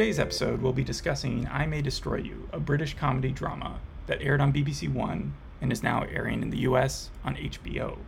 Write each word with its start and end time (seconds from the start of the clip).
Today's 0.00 0.18
episode, 0.18 0.62
we'll 0.62 0.72
be 0.72 0.82
discussing 0.82 1.46
I 1.52 1.66
May 1.66 1.82
Destroy 1.82 2.16
You, 2.16 2.48
a 2.54 2.58
British 2.58 2.96
comedy 2.96 3.32
drama 3.32 3.80
that 4.06 4.22
aired 4.22 4.40
on 4.40 4.50
BBC 4.50 4.90
One 4.90 5.34
and 5.60 5.70
is 5.70 5.82
now 5.82 6.04
airing 6.04 6.40
in 6.40 6.48
the 6.48 6.60
US 6.60 7.10
on 7.22 7.36
HBO. 7.36 7.98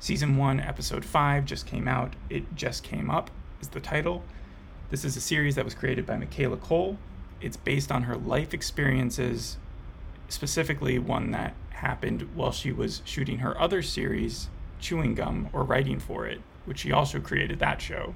Season 0.00 0.38
1, 0.38 0.58
Episode 0.58 1.04
5 1.04 1.44
just 1.44 1.66
came 1.66 1.86
out. 1.86 2.16
It 2.30 2.54
Just 2.54 2.82
Came 2.82 3.10
Up 3.10 3.30
is 3.60 3.68
the 3.68 3.78
title. 3.78 4.24
This 4.88 5.04
is 5.04 5.18
a 5.18 5.20
series 5.20 5.54
that 5.56 5.66
was 5.66 5.74
created 5.74 6.06
by 6.06 6.16
Michaela 6.16 6.56
Coel. 6.56 6.96
It's 7.42 7.58
based 7.58 7.92
on 7.92 8.04
her 8.04 8.16
life 8.16 8.54
experiences, 8.54 9.58
specifically 10.30 10.98
one 10.98 11.32
that 11.32 11.52
happened 11.68 12.26
while 12.34 12.52
she 12.52 12.72
was 12.72 13.02
shooting 13.04 13.40
her 13.40 13.60
other 13.60 13.82
series, 13.82 14.48
Chewing 14.80 15.14
Gum, 15.14 15.50
or 15.52 15.62
writing 15.62 15.98
for 16.00 16.26
it, 16.26 16.40
which 16.64 16.78
she 16.78 16.90
also 16.90 17.20
created 17.20 17.58
that 17.58 17.82
show. 17.82 18.14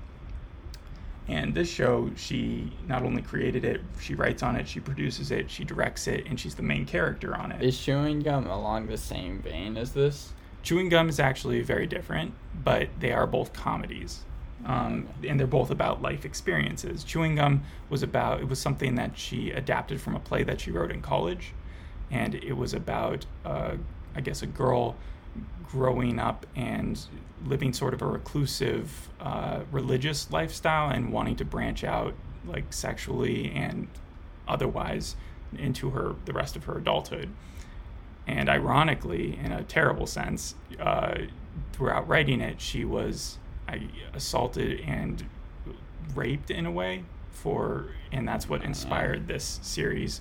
And 1.29 1.55
this 1.55 1.71
show, 1.71 2.11
she 2.17 2.73
not 2.89 3.03
only 3.05 3.23
created 3.23 3.65
it, 3.65 3.81
she 4.01 4.15
writes 4.15 4.43
on 4.43 4.57
it, 4.57 4.67
she 4.67 4.81
produces 4.81 5.31
it, 5.31 5.51
she 5.51 5.65
directs 5.65 6.09
it, 6.09 6.27
and 6.27 6.39
she's 6.39 6.57
the 6.57 6.62
main 6.62 6.85
character 6.85 7.37
on 7.37 7.53
it. 7.53 7.62
Is 7.62 7.79
chewing 7.79 8.21
gum 8.21 8.47
along 8.48 8.89
the 8.89 8.98
same 8.98 9.41
vein 9.41 9.77
as 9.77 9.93
this? 9.93 10.33
Chewing 10.62 10.89
Gum 10.89 11.09
is 11.09 11.19
actually 11.19 11.61
very 11.62 11.87
different, 11.87 12.35
but 12.65 12.89
they 13.01 13.12
are 13.12 13.27
both 13.27 13.53
comedies. 13.53 14.25
Um, 14.65 15.09
and 15.27 15.41
they're 15.41 15.48
both 15.48 15.73
about 15.73 16.03
life 16.03 16.25
experiences. 16.25 17.03
Chewing 17.03 17.34
Gum 17.34 17.65
was 17.91 18.05
about, 18.05 18.41
it 18.41 18.48
was 18.48 18.61
something 18.61 18.95
that 18.95 19.19
she 19.19 19.51
adapted 19.51 20.01
from 20.01 20.15
a 20.15 20.20
play 20.20 20.45
that 20.45 20.61
she 20.61 20.70
wrote 20.70 20.93
in 20.93 21.03
college. 21.03 21.53
And 22.12 22.36
it 22.36 22.53
was 22.53 22.75
about, 22.75 23.27
uh, 23.45 23.75
I 24.14 24.20
guess, 24.20 24.42
a 24.42 24.47
girl 24.47 24.95
growing 25.69 26.19
up 26.19 26.47
and 26.55 27.06
living 27.47 27.72
sort 27.72 27.94
of 27.94 28.02
a 28.02 28.06
reclusive 28.06 29.08
uh, 29.20 29.61
religious 29.70 30.30
lifestyle 30.30 30.91
and 30.91 31.12
wanting 31.12 31.36
to 31.36 31.44
branch 31.44 31.83
out 31.83 32.14
like 32.47 32.72
sexually 32.72 33.50
and 33.52 33.89
otherwise 34.47 35.16
into 35.56 35.91
her 35.91 36.14
the 36.24 36.33
rest 36.33 36.56
of 36.56 36.64
her 36.64 36.78
adulthood. 36.78 37.28
And 38.27 38.48
ironically 38.48 39.39
in 39.42 39.50
a 39.50 39.64
terrible 39.64 40.06
sense 40.06 40.55
uh, 40.78 41.19
throughout 41.72 42.06
writing 42.06 42.41
it 42.41 42.61
she 42.61 42.84
was 42.84 43.39
uh, 43.69 43.77
assaulted 44.14 44.80
and 44.80 45.24
raped 46.14 46.50
in 46.50 46.67
a 46.67 46.70
way 46.70 47.05
for 47.30 47.86
and 48.12 48.28
that's 48.28 48.48
what 48.48 48.62
inspired 48.62 49.27
this 49.27 49.58
series 49.62 50.20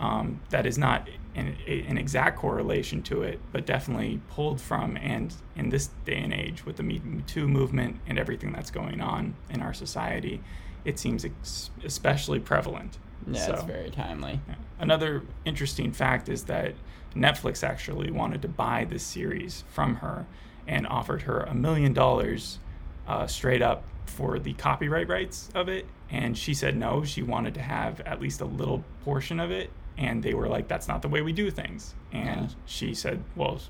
um, 0.00 0.40
that 0.50 0.66
is 0.66 0.78
not 0.78 1.08
an, 1.34 1.56
an, 1.66 1.98
exact 1.98 2.38
correlation 2.38 3.02
to 3.02 3.22
it, 3.22 3.40
but 3.52 3.66
definitely 3.66 4.20
pulled 4.30 4.60
from. 4.60 4.96
And 4.96 5.34
in 5.56 5.70
this 5.70 5.90
day 6.04 6.18
and 6.18 6.32
age, 6.32 6.64
with 6.64 6.76
the 6.76 6.82
Me 6.82 7.00
Too 7.26 7.48
movement 7.48 8.00
and 8.06 8.18
everything 8.18 8.52
that's 8.52 8.70
going 8.70 9.00
on 9.00 9.34
in 9.50 9.60
our 9.60 9.74
society, 9.74 10.40
it 10.84 10.98
seems 10.98 11.24
ex- 11.24 11.70
especially 11.84 12.38
prevalent. 12.38 12.98
Yeah, 13.26 13.46
so, 13.46 13.52
it's 13.54 13.62
very 13.64 13.90
timely. 13.90 14.40
Yeah. 14.48 14.54
Another 14.78 15.22
interesting 15.44 15.92
fact 15.92 16.28
is 16.28 16.44
that 16.44 16.74
Netflix 17.14 17.64
actually 17.64 18.10
wanted 18.10 18.42
to 18.42 18.48
buy 18.48 18.86
this 18.88 19.02
series 19.02 19.64
from 19.68 19.96
her 19.96 20.26
and 20.66 20.86
offered 20.86 21.22
her 21.22 21.40
a 21.40 21.54
million 21.54 21.92
dollars 21.92 22.58
uh, 23.08 23.26
straight 23.26 23.62
up 23.62 23.82
for 24.06 24.38
the 24.38 24.52
copyright 24.54 25.08
rights 25.08 25.50
of 25.54 25.68
it. 25.68 25.86
And 26.10 26.38
she 26.38 26.54
said 26.54 26.76
no, 26.76 27.04
she 27.04 27.22
wanted 27.22 27.54
to 27.54 27.62
have 27.62 28.00
at 28.02 28.20
least 28.20 28.40
a 28.40 28.44
little 28.44 28.84
portion 29.04 29.40
of 29.40 29.50
it 29.50 29.70
and 29.98 30.22
they 30.22 30.32
were 30.32 30.48
like 30.48 30.68
that's 30.68 30.88
not 30.88 31.02
the 31.02 31.08
way 31.08 31.20
we 31.20 31.32
do 31.32 31.50
things. 31.50 31.94
And 32.12 32.48
yeah. 32.48 32.56
she 32.64 32.94
said 32.94 33.22
well 33.36 33.60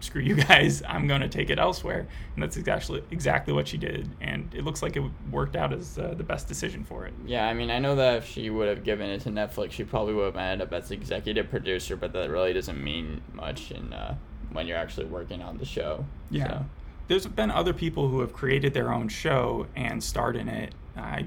screw 0.00 0.20
you 0.20 0.34
guys 0.48 0.82
i'm 0.86 1.06
going 1.06 1.20
to 1.20 1.28
take 1.28 1.50
it 1.50 1.58
elsewhere. 1.58 2.06
And 2.34 2.42
that's 2.42 2.56
exactly 2.56 3.02
exactly 3.10 3.52
what 3.54 3.68
she 3.68 3.78
did 3.78 4.10
and 4.20 4.52
it 4.54 4.64
looks 4.64 4.82
like 4.82 4.96
it 4.96 5.02
worked 5.30 5.56
out 5.56 5.72
as 5.72 5.98
uh, 5.98 6.14
the 6.16 6.24
best 6.24 6.48
decision 6.48 6.84
for 6.84 7.06
it. 7.06 7.14
Yeah 7.26 7.46
i 7.46 7.54
mean 7.54 7.70
i 7.70 7.78
know 7.78 7.94
that 7.94 8.18
if 8.18 8.26
she 8.26 8.50
would 8.50 8.68
have 8.68 8.82
given 8.82 9.08
it 9.08 9.20
to 9.22 9.30
netflix 9.30 9.72
she 9.72 9.84
probably 9.84 10.14
would 10.14 10.24
have 10.24 10.36
ended 10.36 10.66
up 10.66 10.72
as 10.74 10.90
executive 10.90 11.48
producer 11.48 11.96
but 11.96 12.12
that 12.12 12.28
really 12.28 12.52
doesn't 12.52 12.82
mean 12.82 13.20
much 13.32 13.70
in 13.70 13.92
uh, 13.92 14.16
when 14.52 14.66
you're 14.66 14.78
actually 14.78 15.06
working 15.06 15.42
on 15.42 15.58
the 15.58 15.64
show 15.64 16.04
yeah. 16.30 16.48
so. 16.48 16.64
there's 17.08 17.26
been 17.26 17.50
other 17.50 17.72
people 17.72 18.08
who 18.08 18.20
have 18.20 18.32
created 18.32 18.74
their 18.74 18.92
own 18.92 19.08
show 19.08 19.66
and 19.76 20.02
starred 20.02 20.36
in 20.36 20.48
it. 20.48 20.74
I 20.96 21.26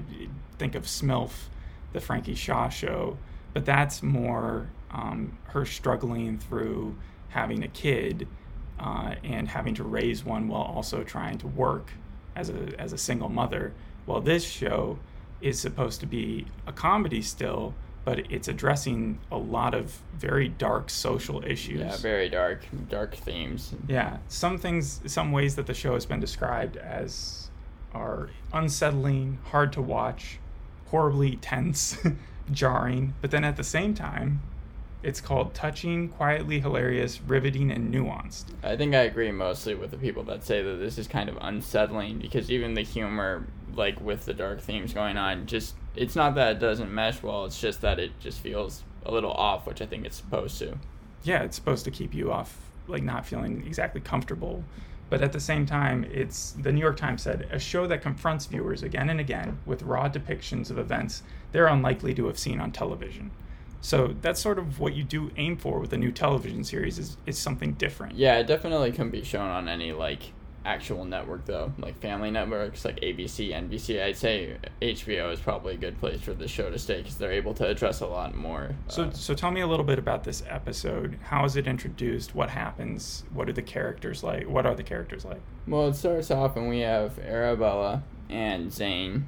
think 0.58 0.74
of 0.74 0.84
smilf 0.84 1.48
the 1.92 2.00
frankie 2.00 2.34
shaw 2.34 2.68
show 2.68 3.16
but 3.52 3.64
that's 3.64 4.02
more 4.02 4.68
um, 4.90 5.38
her 5.48 5.64
struggling 5.64 6.38
through 6.38 6.96
having 7.28 7.62
a 7.62 7.68
kid 7.68 8.26
uh, 8.78 9.14
and 9.24 9.48
having 9.48 9.74
to 9.74 9.84
raise 9.84 10.24
one 10.24 10.48
while 10.48 10.62
also 10.62 11.02
trying 11.02 11.38
to 11.38 11.46
work 11.46 11.92
as 12.36 12.50
a 12.50 12.80
as 12.80 12.92
a 12.92 12.98
single 12.98 13.28
mother. 13.28 13.72
Well, 14.06 14.20
this 14.20 14.44
show 14.44 14.98
is 15.40 15.58
supposed 15.60 16.00
to 16.00 16.06
be 16.06 16.46
a 16.66 16.72
comedy 16.72 17.22
still, 17.22 17.74
but 18.04 18.30
it's 18.30 18.48
addressing 18.48 19.18
a 19.30 19.36
lot 19.36 19.74
of 19.74 20.00
very 20.16 20.48
dark 20.48 20.90
social 20.90 21.44
issues. 21.44 21.80
Yeah, 21.80 21.96
very 21.96 22.28
dark, 22.28 22.64
dark 22.88 23.14
themes. 23.14 23.74
Yeah, 23.86 24.18
some 24.28 24.58
things, 24.58 25.00
some 25.06 25.32
ways 25.32 25.56
that 25.56 25.66
the 25.66 25.74
show 25.74 25.94
has 25.94 26.06
been 26.06 26.20
described 26.20 26.76
as 26.76 27.50
are 27.92 28.30
unsettling, 28.52 29.38
hard 29.44 29.72
to 29.72 29.82
watch, 29.82 30.38
horribly 30.86 31.36
tense. 31.36 31.98
jarring, 32.52 33.14
but 33.20 33.30
then 33.30 33.44
at 33.44 33.56
the 33.56 33.64
same 33.64 33.94
time, 33.94 34.40
it's 35.02 35.20
called 35.20 35.54
touching, 35.54 36.08
quietly 36.08 36.60
hilarious, 36.60 37.20
riveting, 37.22 37.70
and 37.70 37.94
nuanced. 37.94 38.44
I 38.62 38.76
think 38.76 38.94
I 38.94 39.02
agree 39.02 39.30
mostly 39.30 39.74
with 39.74 39.90
the 39.90 39.96
people 39.96 40.24
that 40.24 40.44
say 40.44 40.62
that 40.62 40.76
this 40.76 40.98
is 40.98 41.06
kind 41.06 41.28
of 41.28 41.38
unsettling 41.40 42.18
because 42.18 42.50
even 42.50 42.74
the 42.74 42.82
humor, 42.82 43.46
like 43.74 44.00
with 44.00 44.24
the 44.24 44.34
dark 44.34 44.60
themes 44.60 44.92
going 44.92 45.16
on, 45.16 45.46
just 45.46 45.76
it's 45.94 46.16
not 46.16 46.34
that 46.34 46.56
it 46.56 46.58
doesn't 46.58 46.92
mesh 46.92 47.22
well, 47.22 47.44
it's 47.44 47.60
just 47.60 47.80
that 47.82 47.98
it 47.98 48.18
just 48.18 48.40
feels 48.40 48.82
a 49.04 49.12
little 49.12 49.32
off, 49.32 49.66
which 49.66 49.80
I 49.80 49.86
think 49.86 50.04
it's 50.04 50.16
supposed 50.16 50.58
to. 50.58 50.76
Yeah, 51.22 51.42
it's 51.42 51.56
supposed 51.56 51.84
to 51.84 51.90
keep 51.90 52.12
you 52.12 52.32
off, 52.32 52.58
like 52.88 53.02
not 53.02 53.24
feeling 53.24 53.64
exactly 53.66 54.00
comfortable 54.00 54.64
but 55.10 55.22
at 55.22 55.32
the 55.32 55.40
same 55.40 55.66
time, 55.66 56.04
it's 56.10 56.52
the 56.52 56.72
New 56.72 56.80
York 56.80 56.96
Times 56.96 57.22
said 57.22 57.48
a 57.50 57.58
show 57.58 57.86
that 57.86 58.02
confronts 58.02 58.46
viewers 58.46 58.82
again 58.82 59.08
and 59.10 59.20
again 59.20 59.58
with 59.66 59.82
raw 59.82 60.08
depictions 60.08 60.70
of 60.70 60.78
events 60.78 61.22
they're 61.52 61.66
unlikely 61.66 62.14
to 62.14 62.26
have 62.26 62.38
seen 62.38 62.60
on 62.60 62.72
television. 62.72 63.30
So 63.80 64.14
that's 64.20 64.40
sort 64.40 64.58
of 64.58 64.80
what 64.80 64.94
you 64.94 65.04
do 65.04 65.30
aim 65.36 65.56
for 65.56 65.78
with 65.78 65.92
a 65.92 65.96
new 65.96 66.12
television 66.12 66.64
series 66.64 66.98
is, 66.98 67.16
is 67.26 67.38
something 67.38 67.74
different. 67.74 68.16
Yeah, 68.16 68.38
it 68.38 68.46
definitely 68.46 68.92
can 68.92 69.08
be 69.10 69.22
shown 69.22 69.48
on 69.48 69.68
any 69.68 69.92
like 69.92 70.32
actual 70.64 71.04
network 71.04 71.44
though, 71.46 71.72
like 71.78 71.98
family 72.00 72.30
networks 72.30 72.84
like 72.84 73.00
ABC, 73.00 73.50
NBC. 73.50 74.02
I'd 74.02 74.16
say 74.16 74.56
HBO 74.82 75.32
is 75.32 75.40
probably 75.40 75.74
a 75.74 75.76
good 75.76 75.98
place 75.98 76.20
for 76.20 76.34
the 76.34 76.48
show 76.48 76.70
to 76.70 76.78
stay 76.78 76.98
because 76.98 77.16
they're 77.16 77.32
able 77.32 77.54
to 77.54 77.66
address 77.66 78.00
a 78.00 78.06
lot 78.06 78.34
more. 78.34 78.74
So, 78.88 79.04
uh, 79.04 79.10
so 79.12 79.34
tell 79.34 79.50
me 79.50 79.60
a 79.60 79.66
little 79.66 79.84
bit 79.84 79.98
about 79.98 80.24
this 80.24 80.42
episode. 80.48 81.18
How 81.22 81.44
is 81.44 81.56
it 81.56 81.66
introduced? 81.66 82.34
What 82.34 82.50
happens? 82.50 83.24
What 83.32 83.48
are 83.48 83.52
the 83.52 83.62
characters 83.62 84.22
like? 84.22 84.48
What 84.48 84.66
are 84.66 84.74
the 84.74 84.82
characters 84.82 85.24
like? 85.24 85.40
Well, 85.66 85.88
it 85.88 85.94
starts 85.94 86.30
off 86.30 86.56
and 86.56 86.68
we 86.68 86.80
have 86.80 87.18
Arabella 87.18 88.02
and 88.28 88.72
Zane, 88.72 89.26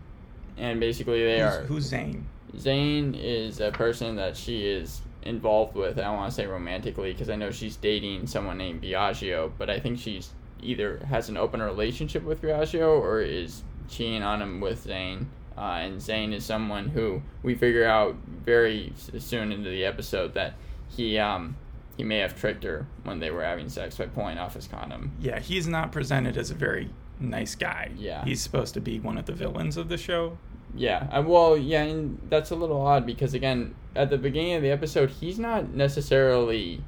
and 0.56 0.80
basically 0.80 1.22
they 1.24 1.40
who's, 1.40 1.54
are. 1.54 1.62
Who's 1.64 1.84
Zane? 1.84 2.26
Zane 2.58 3.14
is 3.14 3.60
a 3.60 3.70
person 3.70 4.16
that 4.16 4.36
she 4.36 4.66
is 4.66 5.00
involved 5.22 5.74
with. 5.74 5.98
I 5.98 6.02
don't 6.02 6.16
want 6.16 6.30
to 6.30 6.34
say 6.34 6.46
romantically 6.46 7.12
because 7.12 7.30
I 7.30 7.36
know 7.36 7.50
she's 7.50 7.76
dating 7.76 8.26
someone 8.26 8.58
named 8.58 8.82
Biagio, 8.82 9.52
but 9.58 9.70
I 9.70 9.78
think 9.78 9.98
she's 9.98 10.30
either 10.62 11.04
has 11.08 11.28
an 11.28 11.36
open 11.36 11.62
relationship 11.62 12.22
with 12.22 12.42
Biagio 12.42 13.00
or 13.00 13.20
is 13.20 13.62
cheating 13.88 14.22
on 14.22 14.40
him 14.40 14.60
with 14.60 14.82
Zane. 14.82 15.30
Uh, 15.56 15.80
and 15.82 16.00
Zane 16.00 16.32
is 16.32 16.44
someone 16.44 16.88
who 16.88 17.22
we 17.42 17.54
figure 17.54 17.84
out 17.84 18.14
very 18.44 18.92
soon 18.96 19.52
into 19.52 19.68
the 19.68 19.84
episode 19.84 20.34
that 20.34 20.54
he 20.88 21.18
um, 21.18 21.56
he 21.96 22.04
may 22.04 22.18
have 22.18 22.34
tricked 22.34 22.64
her 22.64 22.86
when 23.02 23.18
they 23.18 23.30
were 23.30 23.42
having 23.42 23.68
sex 23.68 23.96
by 23.96 24.06
pulling 24.06 24.38
off 24.38 24.54
his 24.54 24.66
condom. 24.66 25.12
Yeah, 25.20 25.38
he's 25.38 25.66
not 25.66 25.92
presented 25.92 26.38
as 26.38 26.50
a 26.50 26.54
very 26.54 26.88
nice 27.18 27.54
guy. 27.54 27.90
Yeah, 27.96 28.24
he's 28.24 28.40
supposed 28.40 28.72
to 28.74 28.80
be 28.80 29.00
one 29.00 29.18
of 29.18 29.26
the 29.26 29.34
villains 29.34 29.76
of 29.76 29.88
the 29.88 29.98
show. 29.98 30.38
Yeah, 30.74 31.08
uh, 31.12 31.22
well, 31.26 31.56
yeah, 31.56 31.82
and 31.82 32.18
that's 32.30 32.50
a 32.50 32.56
little 32.56 32.80
odd 32.80 33.04
because 33.04 33.34
again, 33.34 33.74
at 33.94 34.08
the 34.08 34.16
beginning 34.18 34.54
of 34.54 34.62
the 34.62 34.70
episode, 34.70 35.10
he's 35.10 35.38
not 35.38 35.74
necessarily 35.74 36.82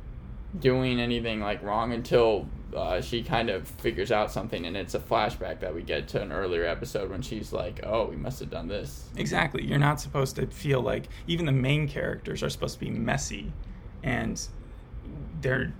doing 0.58 1.00
anything 1.00 1.40
like 1.40 1.62
wrong 1.62 1.92
until 1.92 2.46
uh, 2.74 3.00
she 3.00 3.22
kind 3.22 3.50
of 3.50 3.66
figures 3.68 4.10
out 4.10 4.30
something, 4.30 4.64
and 4.64 4.76
it's 4.76 4.94
a 4.94 5.00
flashback 5.00 5.60
that 5.60 5.74
we 5.74 5.82
get 5.82 6.08
to 6.08 6.22
an 6.22 6.32
earlier 6.32 6.64
episode 6.64 7.10
when 7.10 7.22
she's 7.22 7.52
like, 7.52 7.80
"Oh, 7.84 8.06
we 8.06 8.16
must 8.16 8.40
have 8.40 8.50
done 8.50 8.68
this." 8.68 9.08
Exactly. 9.16 9.64
You're 9.64 9.78
not 9.78 10.00
supposed 10.00 10.36
to 10.36 10.46
feel 10.46 10.80
like 10.80 11.08
even 11.26 11.46
the 11.46 11.52
main 11.52 11.88
characters 11.88 12.42
are 12.42 12.50
supposed 12.50 12.74
to 12.74 12.80
be 12.80 12.90
messy, 12.90 13.52
and 14.02 14.40
they're 15.40 15.72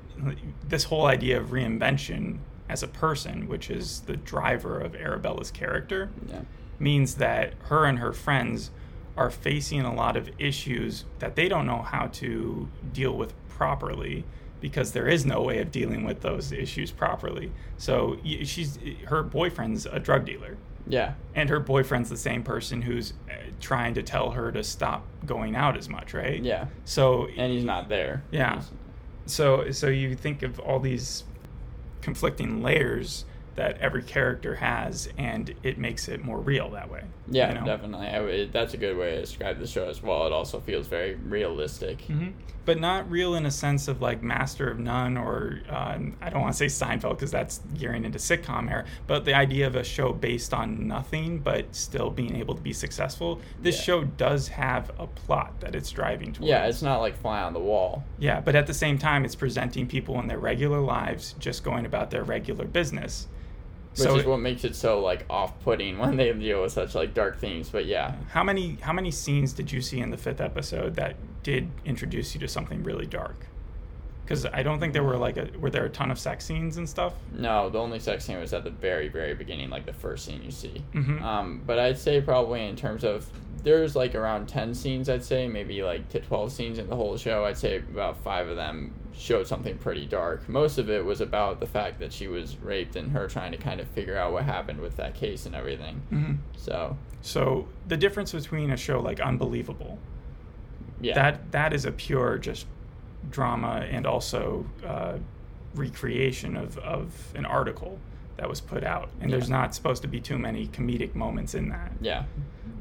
this 0.68 0.84
whole 0.84 1.06
idea 1.06 1.40
of 1.40 1.48
reinvention 1.48 2.38
as 2.68 2.82
a 2.82 2.88
person, 2.88 3.48
which 3.48 3.70
is 3.70 4.00
the 4.00 4.16
driver 4.16 4.80
of 4.80 4.94
Arabella's 4.94 5.50
character, 5.50 6.10
yeah. 6.28 6.40
means 6.78 7.16
that 7.16 7.54
her 7.64 7.84
and 7.84 7.98
her 7.98 8.12
friends 8.12 8.70
are 9.16 9.30
facing 9.30 9.82
a 9.82 9.94
lot 9.94 10.16
of 10.16 10.30
issues 10.38 11.04
that 11.18 11.36
they 11.36 11.48
don't 11.48 11.66
know 11.66 11.82
how 11.82 12.06
to 12.06 12.68
deal 12.92 13.16
with 13.16 13.34
properly 13.48 14.24
because 14.62 14.92
there 14.92 15.08
is 15.08 15.26
no 15.26 15.42
way 15.42 15.58
of 15.58 15.70
dealing 15.70 16.04
with 16.04 16.20
those 16.20 16.52
issues 16.52 16.90
properly. 16.90 17.52
So 17.76 18.16
she's 18.44 18.78
her 19.06 19.22
boyfriend's 19.22 19.84
a 19.84 19.98
drug 19.98 20.24
dealer. 20.24 20.56
Yeah. 20.86 21.14
And 21.34 21.50
her 21.50 21.60
boyfriend's 21.60 22.08
the 22.08 22.16
same 22.16 22.42
person 22.42 22.80
who's 22.80 23.12
uh, 23.28 23.34
trying 23.60 23.94
to 23.94 24.02
tell 24.02 24.30
her 24.30 24.50
to 24.52 24.62
stop 24.62 25.04
going 25.26 25.54
out 25.54 25.76
as 25.76 25.88
much, 25.88 26.14
right? 26.14 26.42
Yeah. 26.42 26.66
So 26.84 27.26
And 27.36 27.52
he's 27.52 27.64
not 27.64 27.88
there. 27.88 28.22
Yeah. 28.30 28.62
So 29.26 29.70
so 29.72 29.88
you 29.88 30.14
think 30.14 30.42
of 30.42 30.58
all 30.60 30.78
these 30.78 31.24
conflicting 32.00 32.62
layers 32.62 33.24
that 33.54 33.78
every 33.78 34.02
character 34.02 34.54
has, 34.56 35.08
and 35.18 35.54
it 35.62 35.78
makes 35.78 36.08
it 36.08 36.24
more 36.24 36.38
real 36.40 36.70
that 36.70 36.90
way. 36.90 37.02
Yeah, 37.28 37.48
you 37.52 37.60
know? 37.60 37.66
definitely. 37.66 38.06
I 38.06 38.20
would, 38.20 38.52
that's 38.52 38.74
a 38.74 38.76
good 38.76 38.96
way 38.96 39.14
to 39.14 39.20
describe 39.20 39.58
the 39.58 39.66
show 39.66 39.88
as 39.88 40.02
well. 40.02 40.26
It 40.26 40.32
also 40.32 40.60
feels 40.60 40.86
very 40.86 41.14
realistic. 41.14 42.00
hmm 42.02 42.28
But 42.64 42.78
not 42.80 43.10
real 43.10 43.34
in 43.34 43.44
a 43.46 43.50
sense 43.50 43.88
of 43.88 44.00
like 44.00 44.22
Master 44.22 44.70
of 44.70 44.78
None 44.78 45.16
or 45.16 45.60
uh, 45.68 45.98
I 46.20 46.30
don't 46.30 46.40
want 46.42 46.54
to 46.54 46.68
say 46.68 46.84
Seinfeld 46.84 47.10
because 47.16 47.30
that's 47.30 47.60
gearing 47.76 48.04
into 48.04 48.18
sitcom 48.18 48.70
era. 48.70 48.84
But 49.06 49.24
the 49.24 49.34
idea 49.34 49.66
of 49.66 49.76
a 49.76 49.84
show 49.84 50.12
based 50.12 50.52
on 50.54 50.86
nothing 50.88 51.38
but 51.38 51.74
still 51.74 52.10
being 52.10 52.36
able 52.36 52.54
to 52.54 52.62
be 52.62 52.72
successful. 52.72 53.40
This 53.60 53.76
Yeah. 53.76 53.82
show 53.82 54.04
does 54.04 54.48
have 54.48 54.90
a 54.98 55.06
plot 55.06 55.60
that 55.60 55.74
it's 55.74 55.90
driving 55.90 56.32
towards. 56.32 56.48
Yeah, 56.48 56.66
it's 56.66 56.82
not 56.82 57.00
like 57.00 57.16
fly 57.20 57.42
on 57.42 57.52
the 57.52 57.60
wall. 57.60 58.04
Yeah, 58.18 58.40
but 58.40 58.54
at 58.56 58.66
the 58.66 58.74
same 58.74 58.98
time, 58.98 59.24
it's 59.24 59.34
presenting 59.36 59.86
people 59.86 60.18
in 60.20 60.26
their 60.28 60.38
regular 60.38 60.80
lives 60.80 61.34
just 61.38 61.62
going 61.64 61.84
about 61.86 62.10
their 62.10 62.24
regular 62.24 62.64
business. 62.64 63.28
Which 63.92 64.00
so 64.08 64.16
is 64.16 64.24
what 64.24 64.38
makes 64.40 64.64
it 64.64 64.74
so 64.74 65.00
like 65.00 65.24
off-putting 65.28 65.98
when 66.02 66.16
they 66.16 66.32
deal 66.32 66.62
with 66.62 66.72
such 66.72 66.94
like 66.94 67.14
dark 67.14 67.38
themes. 67.38 67.68
But 67.68 67.86
yeah, 67.86 68.14
how 68.30 68.42
many 68.42 68.78
how 68.80 68.92
many 68.92 69.10
scenes 69.10 69.52
did 69.52 69.70
you 69.70 69.80
see 69.80 70.00
in 70.00 70.10
the 70.10 70.16
fifth 70.16 70.40
episode 70.40 70.94
that 70.96 71.16
did 71.42 71.70
introduce 71.84 72.34
you 72.34 72.40
to 72.40 72.48
something 72.48 72.82
really 72.82 73.06
dark? 73.06 73.46
Because 74.24 74.46
I 74.46 74.62
don't 74.62 74.78
think 74.80 74.92
there 74.92 75.02
were 75.02 75.16
like 75.18 75.36
a 75.36 75.48
were 75.58 75.68
there 75.68 75.84
a 75.84 75.90
ton 75.90 76.10
of 76.10 76.18
sex 76.18 76.44
scenes 76.46 76.76
and 76.78 76.88
stuff. 76.88 77.12
no, 77.32 77.68
the 77.68 77.78
only 77.78 77.98
sex 77.98 78.24
scene 78.24 78.38
was 78.38 78.54
at 78.54 78.64
the 78.64 78.70
very, 78.70 79.08
very 79.08 79.34
beginning, 79.34 79.68
like 79.68 79.84
the 79.84 79.92
first 79.92 80.24
scene 80.24 80.40
you 80.42 80.50
see. 80.50 80.82
Mhm. 80.94 81.20
Um, 81.20 81.62
but 81.66 81.78
I'd 81.78 81.98
say 81.98 82.20
probably 82.20 82.66
in 82.66 82.76
terms 82.76 83.04
of 83.04 83.28
there's 83.62 83.94
like 83.94 84.14
around 84.14 84.48
ten 84.48 84.74
scenes. 84.74 85.08
I'd 85.08 85.24
say 85.24 85.46
maybe 85.48 85.82
like 85.82 86.08
to 86.10 86.20
twelve 86.20 86.52
scenes 86.52 86.78
in 86.78 86.88
the 86.88 86.96
whole 86.96 87.16
show. 87.16 87.44
I'd 87.44 87.56
say 87.58 87.76
about 87.78 88.18
five 88.22 88.48
of 88.48 88.56
them 88.56 88.92
showed 89.14 89.46
something 89.46 89.76
pretty 89.78 90.06
dark. 90.06 90.48
Most 90.48 90.78
of 90.78 90.88
it 90.90 91.04
was 91.04 91.20
about 91.20 91.60
the 91.60 91.66
fact 91.66 92.00
that 92.00 92.12
she 92.12 92.28
was 92.28 92.56
raped 92.58 92.96
and 92.96 93.12
her 93.12 93.28
trying 93.28 93.52
to 93.52 93.58
kind 93.58 93.80
of 93.80 93.86
figure 93.88 94.16
out 94.16 94.32
what 94.32 94.44
happened 94.44 94.80
with 94.80 94.96
that 94.96 95.14
case 95.14 95.46
and 95.46 95.54
everything. 95.54 95.96
hmm 96.08 96.32
So 96.56 96.96
So 97.20 97.68
the 97.88 97.96
difference 97.96 98.32
between 98.32 98.70
a 98.70 98.76
show 98.76 99.00
like 99.00 99.20
Unbelievable, 99.20 99.98
yeah, 101.00 101.14
that 101.14 101.52
that 101.52 101.72
is 101.72 101.84
a 101.84 101.92
pure 101.92 102.38
just 102.38 102.66
drama 103.30 103.86
and 103.90 104.06
also 104.06 104.66
uh, 104.84 105.18
recreation 105.74 106.56
of, 106.56 106.76
of 106.78 107.14
an 107.34 107.44
article 107.44 107.98
that 108.42 108.48
was 108.48 108.60
put 108.60 108.82
out, 108.82 109.08
and 109.20 109.32
there's 109.32 109.48
not 109.48 109.72
supposed 109.72 110.02
to 110.02 110.08
be 110.08 110.18
too 110.20 110.36
many 110.36 110.66
comedic 110.66 111.14
moments 111.14 111.54
in 111.54 111.68
that. 111.68 111.92
yeah, 112.00 112.24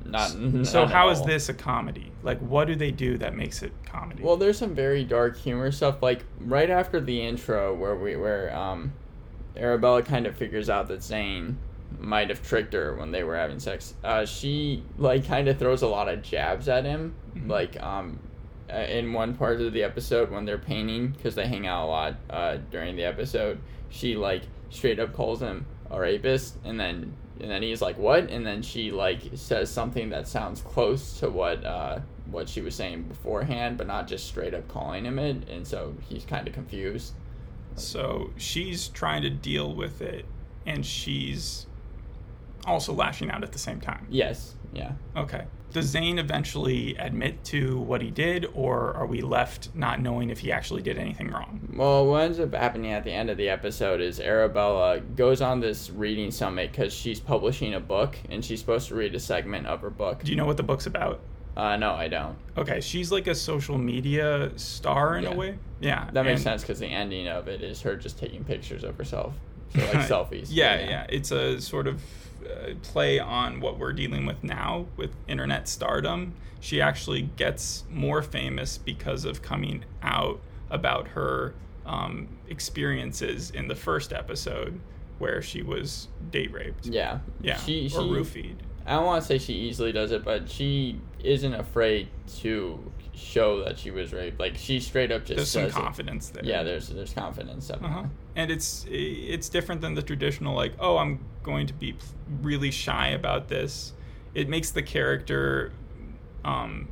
not. 0.06 0.32
So 0.32 0.38
none 0.40 0.88
how 0.90 1.10
is 1.10 1.22
this 1.22 1.50
a 1.50 1.54
comedy? 1.54 2.12
Like, 2.24 2.40
what 2.40 2.66
do 2.66 2.74
they 2.74 2.90
do 2.90 3.16
that 3.20 3.36
makes 3.36 3.62
it 3.62 3.72
comedy? 3.86 4.24
Well, 4.24 4.38
there's 4.38 4.58
some 4.58 4.74
very 4.74 5.04
dark 5.04 5.38
humor 5.38 5.72
stuff. 5.72 6.02
Like 6.02 6.24
right 6.40 6.72
after 6.72 7.00
the 7.00 7.22
intro, 7.22 7.76
where 7.76 7.96
we 7.96 8.16
where 8.16 8.52
um, 8.58 8.92
Arabella 9.56 10.02
kind 10.02 10.26
of 10.26 10.36
figures 10.36 10.68
out 10.68 10.88
that 10.88 11.04
Zane 11.04 11.60
might 12.00 12.30
have 12.30 12.42
tricked 12.42 12.74
her 12.74 12.96
when 12.96 13.12
they 13.12 13.24
were 13.24 13.36
having 13.36 13.60
sex. 13.60 13.94
Uh, 14.04 14.26
she 14.26 14.82
like 14.98 15.28
kind 15.28 15.48
of 15.48 15.60
throws 15.60 15.84
a 15.84 15.88
lot 15.88 16.10
of 16.10 16.24
jabs 16.24 16.68
at 16.70 16.86
him. 16.86 17.14
Mhm. 17.36 17.48
Like 17.48 17.80
um, 17.84 18.18
uh, 18.68 18.78
in 18.78 19.14
one 19.14 19.36
part 19.36 19.62
of 19.62 19.74
the 19.74 19.84
episode 19.84 20.32
when 20.32 20.44
they're 20.44 20.58
painting 20.58 21.10
because 21.10 21.36
they 21.36 21.46
hang 21.48 21.68
out 21.68 21.86
a 21.86 21.88
lot 21.88 22.16
uh, 22.32 22.58
during 22.72 22.96
the 22.96 23.04
episode, 23.04 23.60
she 23.92 24.16
like 24.16 24.44
straight 24.70 25.00
up 25.00 25.14
calls 25.14 25.42
him 25.42 25.66
a 25.92 26.00
rapist, 26.00 26.58
and 26.64 26.80
then 26.80 27.14
and 27.40 27.50
then 27.50 27.62
he's 27.62 27.82
like 27.82 27.98
what, 27.98 28.30
and 28.30 28.46
then 28.46 28.62
she 28.62 28.92
like 28.92 29.22
says 29.36 29.70
something 29.70 30.10
that 30.10 30.28
sounds 30.28 30.62
close 30.62 31.20
to 31.20 31.30
what 31.30 31.64
uh, 31.64 32.00
what 32.30 32.50
she 32.50 32.62
was 32.62 32.74
saying 32.74 33.04
beforehand, 33.04 33.78
but 33.78 33.88
not 33.88 34.08
just 34.08 34.26
straight 34.28 34.54
up 34.54 34.68
calling 34.68 35.06
him 35.06 35.20
it, 35.20 35.48
and 35.50 35.68
so 35.68 35.96
he's 36.10 36.26
kind 36.26 36.48
of 36.48 36.54
confused. 36.54 37.14
so 37.76 38.32
she's 38.38 38.88
trying 38.90 39.22
to 39.22 39.30
deal 39.30 39.74
with 39.76 40.02
it, 40.02 40.26
and 40.66 40.86
she's 40.86 41.68
also 42.66 42.94
lashing 42.94 43.30
out 43.32 43.44
at 43.44 43.52
the 43.52 43.60
same 43.60 43.80
time. 43.82 44.08
Yes, 44.10 44.56
yeah. 44.74 44.94
Okay. 45.16 45.46
Does 45.72 45.86
Zane 45.86 46.20
eventually 46.20 46.96
admit 46.98 47.42
to 47.46 47.80
what 47.80 48.02
he 48.02 48.12
did, 48.12 48.46
or 48.54 48.94
are 48.94 49.06
we 49.06 49.22
left 49.22 49.70
not 49.74 50.02
knowing 50.02 50.30
if 50.30 50.40
he 50.40 50.52
actually 50.52 50.82
did 50.82 50.98
anything 50.98 51.30
wrong? 51.32 51.74
Well, 51.78 52.06
what 52.08 52.24
ends 52.24 52.42
up 52.42 52.54
happening 52.54 52.92
at 52.92 53.06
the 53.06 53.12
end 53.14 53.30
of 53.30 53.38
the 53.38 53.48
episode 53.48 54.02
is 54.02 54.20
Arabella 54.20 55.00
goes 55.00 55.40
on 55.42 55.62
this 55.62 55.90
reading 55.90 56.30
summit 56.30 56.72
because 56.74 56.94
she's 56.94 57.22
publishing 57.22 57.74
a 57.74 57.80
book 57.80 58.18
and 58.30 58.44
she's 58.44 58.60
supposed 58.60 58.90
to 58.90 58.96
read 58.96 59.16
a 59.16 59.20
segment 59.20 59.66
of 59.66 59.80
her 59.80 59.90
book. 59.90 60.24
Do 60.24 60.32
you 60.32 60.36
know 60.38 60.46
what 60.46 60.58
the 60.58 60.64
book's 60.64 60.88
about? 60.88 61.22
Uh, 61.56 61.78
no, 61.78 61.92
I 61.92 62.10
don't. 62.10 62.36
Okay, 62.58 62.82
she's 62.82 63.10
like 63.10 63.28
a 63.28 63.36
social 63.36 63.78
media 63.78 64.52
star 64.58 65.16
in 65.16 65.24
Yeah. 65.24 65.30
a 65.32 65.36
way. 65.36 65.58
Yeah, 65.80 66.10
That 66.12 66.26
makes 66.26 66.40
and- 66.42 66.44
sense 66.44 66.62
because 66.64 66.80
the 66.80 66.88
ending 66.88 67.30
of 67.30 67.48
it 67.48 67.62
is 67.62 67.82
her 67.84 67.96
just 67.96 68.20
taking 68.20 68.44
pictures 68.44 68.84
of 68.84 68.98
herself. 68.98 69.36
So, 69.74 69.80
like 69.80 69.92
selfies. 70.10 70.48
Yeah, 70.50 70.78
But, 70.78 70.90
yeah, 70.90 71.06
It's 71.08 71.32
a 71.32 71.62
sort 71.62 71.88
of 71.88 72.02
play 72.84 73.20
on 73.20 73.60
what 73.60 73.78
we're 73.78 73.94
dealing 73.94 74.26
with 74.26 74.44
now 74.44 74.86
with 74.98 75.12
internet 75.28 75.68
stardom. 75.68 76.34
She 76.60 76.82
actually 76.82 77.24
gets 77.38 77.84
more 77.90 78.22
famous 78.22 78.78
because 78.78 79.26
of 79.26 79.42
coming 79.42 79.84
out 80.04 80.40
about 80.70 81.10
her 81.10 81.54
um, 81.86 82.28
experiences 82.50 83.52
in 83.52 83.68
the 83.68 83.76
first 83.76 84.14
episode 84.14 84.80
where 85.18 85.42
she 85.42 85.62
was 85.62 86.08
date 86.32 86.52
raped. 86.52 86.86
Yeah. 86.86 87.20
Yeah, 87.42 87.58
She, 87.58 87.88
she, 87.90 87.98
or 87.98 88.02
roofied. 88.02 88.56
I 88.86 88.94
don't 88.94 89.06
want 89.06 89.22
to 89.22 89.28
say 89.28 89.38
she 89.38 89.54
easily 89.54 89.92
does 89.92 90.12
it, 90.12 90.24
but 90.24 90.50
she 90.50 91.00
isn't 91.24 91.54
afraid 91.54 92.08
to 92.40 92.80
show 93.22 93.64
that 93.64 93.78
she 93.80 93.92
was 93.92 94.12
raped. 94.14 94.40
Like 94.40 94.56
she 94.58 94.80
straight 94.80 95.12
up 95.12 95.26
just 95.26 95.38
There's 95.38 95.50
some 95.50 95.64
says 95.64 95.72
it. 95.72 95.80
confidence 95.80 96.30
there. 96.30 96.44
Yeah, 96.44 96.64
there's 96.64 96.90
there's 96.90 97.14
confidence. 97.14 97.70
Uh-huh. 97.70 98.04
And 98.36 98.52
it's 98.52 98.86
it's 98.90 99.50
different 99.50 99.82
than 99.82 99.94
the 99.94 100.02
traditional 100.02 100.56
like, 100.56 100.74
oh, 100.80 100.98
I'm 100.98 101.24
going 101.44 101.68
to 101.68 101.74
be 101.74 101.96
really 102.42 102.72
shy 102.72 103.10
about 103.10 103.48
this. 103.48 103.94
It 104.34 104.48
makes 104.48 104.72
the 104.72 104.82
character, 104.82 105.72
um, 106.46 106.88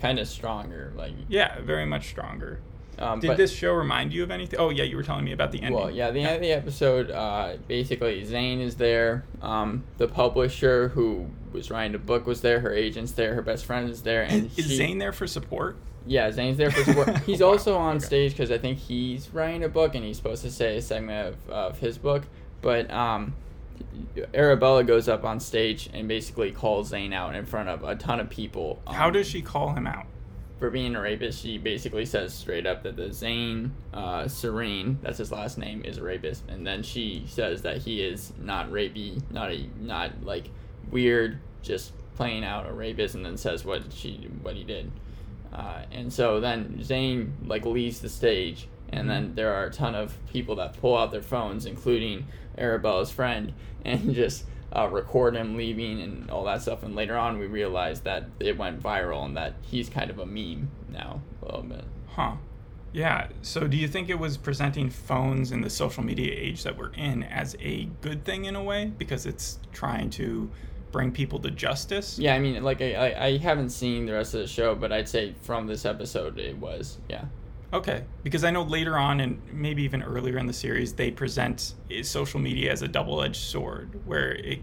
Kind 0.00 0.18
of 0.18 0.26
stronger, 0.28 0.92
like. 0.96 1.12
yeah, 1.28 1.60
very 1.60 1.86
much 1.86 2.08
stronger. 2.08 2.60
Um, 2.98 3.20
Did 3.20 3.28
but, 3.28 3.36
this 3.36 3.52
show 3.52 3.72
remind 3.72 4.12
you 4.12 4.22
of 4.22 4.30
anything? 4.30 4.58
Oh 4.60 4.70
yeah, 4.70 4.84
you 4.84 4.96
were 4.96 5.02
telling 5.02 5.24
me 5.24 5.32
about 5.32 5.50
the 5.52 5.58
ending. 5.62 5.74
Well, 5.74 5.90
yeah, 5.90 6.10
the 6.10 6.20
end 6.20 6.36
of 6.36 6.40
the 6.42 6.52
episode, 6.52 7.10
uh, 7.10 7.56
basically 7.66 8.24
Zane 8.24 8.60
is 8.60 8.76
there. 8.76 9.24
Um, 9.42 9.84
the 9.98 10.06
publisher 10.08 10.88
who 10.88 11.28
was 11.54 11.70
writing 11.70 11.92
the 11.92 11.98
book 11.98 12.26
was 12.26 12.42
there. 12.42 12.60
Her 12.60 12.72
agent's 12.74 13.12
there. 13.12 13.34
Her 13.34 13.42
best 13.42 13.64
friend 13.64 13.88
is 13.88 14.02
there, 14.02 14.22
and 14.22 14.46
Is 14.58 14.66
she, 14.66 14.76
Zane 14.76 14.98
there 14.98 15.12
for 15.12 15.26
support? 15.26 15.76
Yeah, 16.06 16.30
Zane's 16.32 16.58
there 16.58 16.70
for 16.70 16.84
support. 16.84 17.16
He's 17.26 17.40
Wow, 17.40 17.48
also 17.48 17.76
on 17.78 17.96
okay. 17.96 18.04
stage 18.04 18.32
because 18.32 18.50
I 18.50 18.58
think 18.58 18.78
he's 18.78 19.32
writing 19.32 19.64
a 19.64 19.70
book 19.70 19.94
and 19.94 20.04
he's 20.04 20.18
supposed 20.18 20.42
to 20.42 20.50
say 20.50 20.76
a 20.76 20.82
segment 20.82 21.28
of, 21.28 21.50
of 21.50 21.78
his 21.78 21.96
book. 21.96 22.24
But 22.60 22.90
um, 22.90 23.32
Arabella 24.34 24.84
goes 24.84 25.08
up 25.08 25.24
on 25.24 25.40
stage 25.40 25.88
and 25.94 26.06
basically 26.06 26.52
calls 26.52 26.88
Zane 26.88 27.14
out 27.14 27.34
in 27.34 27.46
front 27.46 27.68
of 27.70 27.84
a 27.84 27.96
ton 27.96 28.20
of 28.20 28.28
people. 28.28 28.82
Um, 28.86 28.94
How 28.94 29.08
does 29.10 29.26
she 29.26 29.40
call 29.42 29.72
him 29.74 29.86
out? 29.86 30.06
for 30.58 30.70
being 30.70 30.94
a 30.94 31.00
rapist? 31.00 31.42
She 31.42 31.58
basically 31.58 32.06
says 32.06 32.32
straight 32.32 32.64
up 32.66 32.82
that 32.84 32.96
the 32.96 33.12
Zane 33.12 33.72
uh, 33.92 34.28
Serene, 34.28 34.98
that's 35.02 35.18
his 35.18 35.32
last 35.32 35.58
name, 35.58 35.82
is 35.84 35.98
a 35.98 36.02
rapist, 36.02 36.44
and 36.48 36.66
then 36.66 36.82
she 36.82 37.24
says 37.26 37.62
that 37.62 37.78
he 37.78 38.02
is 38.02 38.32
not 38.38 38.70
rapey, 38.70 39.20
not 39.30 39.50
a 39.50 39.66
not 39.80 40.22
like 40.22 40.44
weird, 40.94 41.38
just 41.60 41.92
playing 42.16 42.44
out 42.44 42.66
a 42.66 42.72
rapist, 42.72 43.14
and 43.14 43.26
then 43.26 43.36
says 43.36 43.66
what 43.66 43.92
she 43.92 44.30
what 44.40 44.56
he 44.56 44.64
did. 44.64 44.90
Uh, 45.52 45.82
and 45.92 46.10
so 46.12 46.40
then 46.40 46.82
Zane 46.82 47.34
like 47.44 47.66
leaves 47.66 48.00
the 48.00 48.08
stage, 48.08 48.68
and 48.88 49.10
then 49.10 49.34
there 49.34 49.52
are 49.52 49.66
a 49.66 49.70
ton 49.70 49.94
of 49.94 50.16
people 50.32 50.56
that 50.56 50.80
pull 50.80 50.96
out 50.96 51.10
their 51.12 51.22
phones, 51.22 51.66
including 51.66 52.26
Arabella's 52.56 53.10
friend, 53.10 53.52
and 53.84 54.14
just 54.14 54.44
uh, 54.74 54.88
record 54.88 55.36
him 55.36 55.56
leaving 55.56 56.00
and 56.00 56.30
all 56.30 56.44
that 56.44 56.62
stuff. 56.62 56.82
And 56.82 56.96
later 56.96 57.16
on, 57.18 57.38
we 57.38 57.46
realize 57.46 58.00
that 58.00 58.24
it 58.40 58.56
went 58.56 58.82
viral 58.82 59.24
and 59.24 59.36
that 59.36 59.54
he's 59.62 59.88
kind 59.88 60.10
of 60.10 60.18
a 60.18 60.26
meme 60.26 60.70
now 60.90 61.20
a 61.42 61.44
little 61.44 61.62
bit. 61.62 61.84
Huh. 62.08 62.36
Yeah. 62.92 63.28
So 63.42 63.66
do 63.66 63.76
you 63.76 63.88
think 63.88 64.08
it 64.08 64.18
was 64.18 64.36
presenting 64.36 64.88
phones 64.88 65.50
in 65.50 65.60
the 65.60 65.70
social 65.70 66.04
media 66.04 66.32
age 66.32 66.62
that 66.62 66.78
we're 66.78 66.92
in 66.92 67.24
as 67.24 67.56
a 67.60 67.86
good 68.00 68.24
thing 68.24 68.44
in 68.44 68.54
a 68.54 68.62
way 68.62 68.92
because 68.96 69.26
it's 69.26 69.58
trying 69.72 70.10
to 70.10 70.48
bring 70.94 71.10
people 71.10 71.40
to 71.40 71.50
justice? 71.50 72.20
Yeah, 72.20 72.36
I 72.36 72.38
mean, 72.38 72.62
like 72.62 72.80
I, 72.80 72.94
I, 72.94 73.24
I 73.24 73.36
haven't 73.38 73.70
seen 73.70 74.06
the 74.06 74.12
rest 74.12 74.32
of 74.32 74.40
the 74.40 74.46
show, 74.46 74.76
but 74.76 74.92
I'd 74.92 75.08
say 75.08 75.34
from 75.42 75.66
this 75.66 75.84
episode 75.84 76.38
it 76.38 76.56
was 76.56 76.98
yeah. 77.08 77.24
Okay, 77.72 78.04
because 78.22 78.44
I 78.44 78.52
know 78.52 78.62
later 78.62 78.96
on, 78.96 79.18
and 79.18 79.42
maybe 79.52 79.82
even 79.82 80.04
earlier 80.04 80.38
in 80.38 80.46
the 80.46 80.52
series, 80.52 80.92
they 80.92 81.10
present 81.10 81.74
social 82.02 82.38
media 82.38 82.70
as 82.70 82.82
a 82.82 82.88
double-edged 82.88 83.42
sword, 83.42 83.90
where 84.06 84.36
it 84.36 84.60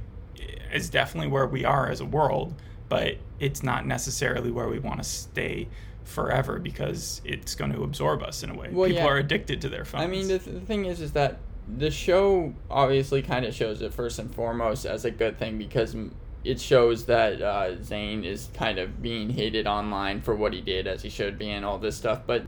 is 0.71 0.89
definitely 0.89 1.27
where 1.27 1.45
we 1.45 1.65
are 1.65 1.89
as 1.89 1.99
a 1.99 2.05
world, 2.05 2.55
but 2.87 3.17
it's 3.41 3.61
not 3.61 3.85
necessarily 3.85 4.51
where 4.51 4.69
we 4.69 4.79
want 4.79 4.99
to 4.99 5.03
stay 5.03 5.67
forever 6.05 6.59
because 6.59 7.21
it's 7.25 7.55
going 7.55 7.73
to 7.73 7.83
absorb 7.83 8.23
us 8.23 8.41
in 8.41 8.49
a 8.49 8.55
way. 8.55 8.69
Well, 8.71 8.87
People 8.87 9.03
yeah. 9.03 9.09
are 9.09 9.17
addicted 9.17 9.59
to 9.61 9.69
their 9.69 9.83
phones. 9.83 10.05
I 10.05 10.07
mean, 10.07 10.29
the, 10.29 10.39
th- 10.39 10.55
the 10.55 10.65
thing 10.65 10.85
is, 10.85 11.01
is 11.01 11.11
that 11.11 11.39
the 11.67 11.91
show 11.91 12.53
obviously 12.69 13.21
kind 13.21 13.45
of 13.45 13.53
shows 13.53 13.81
it 13.81 13.93
first 13.93 14.19
and 14.19 14.33
foremost 14.33 14.85
as 14.85 15.03
a 15.03 15.11
good 15.11 15.37
thing 15.37 15.57
because 15.57 15.93
m- 15.93 16.15
it 16.43 16.59
shows 16.59 17.05
that 17.05 17.41
uh, 17.41 17.81
Zane 17.83 18.23
is 18.23 18.49
kind 18.53 18.79
of 18.79 19.01
being 19.01 19.29
hated 19.29 19.67
online 19.67 20.21
for 20.21 20.35
what 20.35 20.53
he 20.53 20.61
did, 20.61 20.87
as 20.87 21.01
he 21.01 21.09
should 21.09 21.37
be, 21.37 21.49
and 21.49 21.63
all 21.63 21.77
this 21.77 21.95
stuff. 21.95 22.21
But 22.25 22.45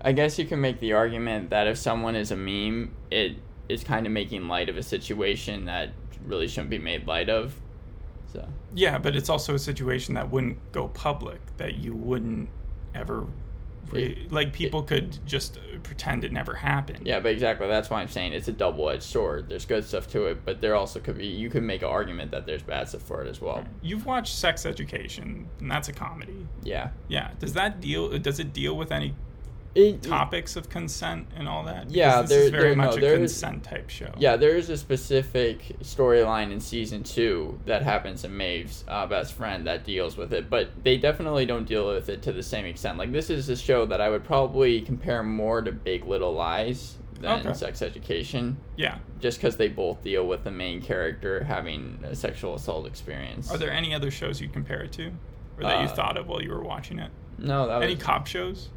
I 0.00 0.12
guess 0.12 0.38
you 0.38 0.46
can 0.46 0.60
make 0.60 0.80
the 0.80 0.92
argument 0.92 1.50
that 1.50 1.66
if 1.66 1.78
someone 1.78 2.16
is 2.16 2.30
a 2.30 2.36
meme, 2.36 2.94
it 3.10 3.36
is 3.68 3.84
kind 3.84 4.06
of 4.06 4.12
making 4.12 4.48
light 4.48 4.68
of 4.68 4.76
a 4.76 4.82
situation 4.82 5.66
that 5.66 5.90
really 6.26 6.48
shouldn't 6.48 6.70
be 6.70 6.78
made 6.78 7.06
light 7.06 7.28
of. 7.28 7.54
So 8.32 8.46
Yeah, 8.74 8.98
but 8.98 9.14
it's 9.16 9.28
also 9.28 9.54
a 9.54 9.58
situation 9.58 10.14
that 10.14 10.30
wouldn't 10.30 10.58
go 10.72 10.88
public, 10.88 11.40
that 11.56 11.76
you 11.76 11.94
wouldn't 11.94 12.48
ever. 12.94 13.26
Like 14.30 14.52
people 14.52 14.82
could 14.82 15.18
just 15.26 15.58
pretend 15.82 16.24
it 16.24 16.32
never 16.32 16.54
happened. 16.54 17.06
yeah, 17.06 17.20
but 17.20 17.32
exactly 17.32 17.66
that's 17.68 17.90
why 17.90 18.00
I'm 18.00 18.08
saying 18.08 18.32
it's 18.32 18.48
a 18.48 18.52
double-edged 18.52 19.02
sword. 19.02 19.48
There's 19.48 19.64
good 19.66 19.84
stuff 19.84 20.08
to 20.12 20.26
it, 20.26 20.44
but 20.44 20.60
there 20.60 20.74
also 20.74 21.00
could 21.00 21.18
be 21.18 21.26
you 21.26 21.50
could 21.50 21.62
make 21.62 21.82
an 21.82 21.88
argument 21.88 22.30
that 22.30 22.46
there's 22.46 22.62
bad 22.62 22.88
stuff 22.88 23.02
for 23.02 23.22
it 23.22 23.28
as 23.28 23.40
well. 23.40 23.64
You've 23.82 24.06
watched 24.06 24.34
Sex 24.34 24.64
Education, 24.66 25.48
and 25.60 25.70
that's 25.70 25.88
a 25.88 25.92
comedy. 25.92 26.46
Yeah. 26.62 26.90
Yeah. 27.08 27.30
Does 27.38 27.52
that 27.54 27.80
deal? 27.80 28.18
Does 28.18 28.40
it 28.40 28.52
deal 28.52 28.76
with 28.76 28.90
any 28.92 29.14
It, 29.74 30.02
topics 30.04 30.54
of 30.54 30.68
consent 30.68 31.26
and 31.36 31.48
all 31.48 31.64
that? 31.64 31.90
Yeah, 31.90 32.20
this 32.20 32.30
there- 32.30 32.40
is 32.42 32.50
very 32.50 32.62
there- 32.62 32.76
no, 32.76 32.84
much 32.84 32.96
a 32.96 33.00
there 33.00 33.14
is- 33.14 33.32
consent 33.32 33.64
type 33.64 33.90
show. 33.90 34.12
Yeah, 34.18 34.36
there 34.36 34.56
is 34.56 34.70
a 34.70 34.76
specific 34.76 35.76
storyline 35.82 36.52
in 36.52 36.60
season 36.60 37.02
two 37.02 37.58
that 37.66 37.82
happens 37.82 38.22
to 38.22 38.28
Maeve's 38.28 38.84
uh, 38.86 39.06
best 39.06 39.32
friend 39.34 39.66
that 39.66 39.84
deals 39.84 40.16
with 40.16 40.32
it, 40.32 40.48
but 40.48 40.70
they 40.84 40.96
definitely 40.96 41.44
don't 41.44 41.66
deal 41.66 41.86
with 41.88 42.08
it 42.08 42.22
to 42.22 42.32
the 42.32 42.42
same 42.42 42.64
extent. 42.66 42.98
Like 42.98 43.10
this 43.12 43.30
is 43.30 43.48
a 43.48 43.56
show 43.56 43.84
that 43.86 44.00
I 44.00 44.10
would 44.10 44.22
probably 44.24 44.80
compare 44.80 45.22
more 45.24 45.60
to 45.62 45.72
Big 45.72 46.04
Little 46.04 46.32
Lies 46.34 46.96
than 47.20 47.40
Okay. 47.40 47.52
Sex 47.54 47.82
Education, 47.82 48.56
Yeah. 48.76 48.98
just 49.20 49.38
because 49.38 49.56
they 49.56 49.68
both 49.68 50.02
deal 50.02 50.26
with 50.26 50.44
the 50.44 50.50
main 50.50 50.82
character 50.82 51.42
having 51.44 51.98
a 52.04 52.14
sexual 52.14 52.54
assault 52.54 52.86
experience. 52.86 53.50
Are 53.50 53.56
there 53.58 53.70
any 53.72 53.92
other 53.94 54.10
shows 54.10 54.40
you 54.40 54.48
compare 54.48 54.82
it 54.82 54.92
to, 54.92 55.08
or 55.56 55.62
that 55.62 55.80
you 55.80 55.86
Uh, 55.86 55.94
thought 55.94 56.16
of 56.16 56.28
while 56.28 56.42
you 56.42 56.50
were 56.50 56.62
watching 56.62 56.98
it? 56.98 57.10
no, 57.38 57.66
that 57.66 57.82
Any 57.82 57.94
was, 57.94 58.02
cop 58.04 58.26
shows? 58.26 58.68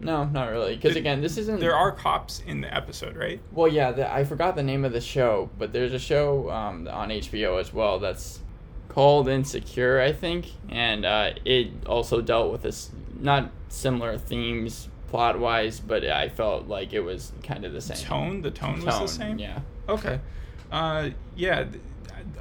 No, 0.00 0.24
not 0.24 0.50
really. 0.50 0.74
Because 0.76 0.96
again, 0.96 1.20
this 1.20 1.36
isn't. 1.36 1.60
There 1.60 1.74
are 1.76 1.92
cops 1.92 2.42
in 2.46 2.60
the 2.60 2.74
episode, 2.74 3.16
right? 3.16 3.40
Well, 3.52 3.68
yeah, 3.68 3.92
the, 3.92 4.12
I 4.12 4.24
forgot 4.24 4.56
the 4.56 4.62
name 4.62 4.84
of 4.84 4.92
the 4.92 5.00
show, 5.00 5.50
but 5.58 5.72
there's 5.72 5.92
a 5.92 5.98
show 5.98 6.50
um, 6.50 6.88
on 6.88 7.10
HBO 7.10 7.60
as 7.60 7.72
well 7.72 7.98
that's 7.98 8.40
called 8.88 9.28
Insecure, 9.28 10.00
I 10.00 10.12
think, 10.12 10.46
and 10.68 11.04
uh, 11.04 11.32
it 11.44 11.68
also 11.86 12.20
dealt 12.20 12.50
with 12.50 12.62
this 12.62 12.90
not 13.18 13.50
similar 13.68 14.18
themes 14.18 14.88
plot 15.08 15.38
wise, 15.38 15.80
but 15.80 16.04
I 16.04 16.28
felt 16.28 16.66
like 16.68 16.92
it 16.92 17.00
was 17.00 17.32
kind 17.42 17.64
of 17.64 17.72
the 17.72 17.80
same. 17.80 17.96
Tone. 17.98 18.42
The 18.42 18.50
tone, 18.50 18.84
was 18.84 18.98
the 18.98 19.06
same. 19.06 19.38
Yeah. 19.38 19.60
Okay. 19.88 20.20
Uh, 20.72 21.10
yeah. 21.36 21.64
th- 21.64 21.80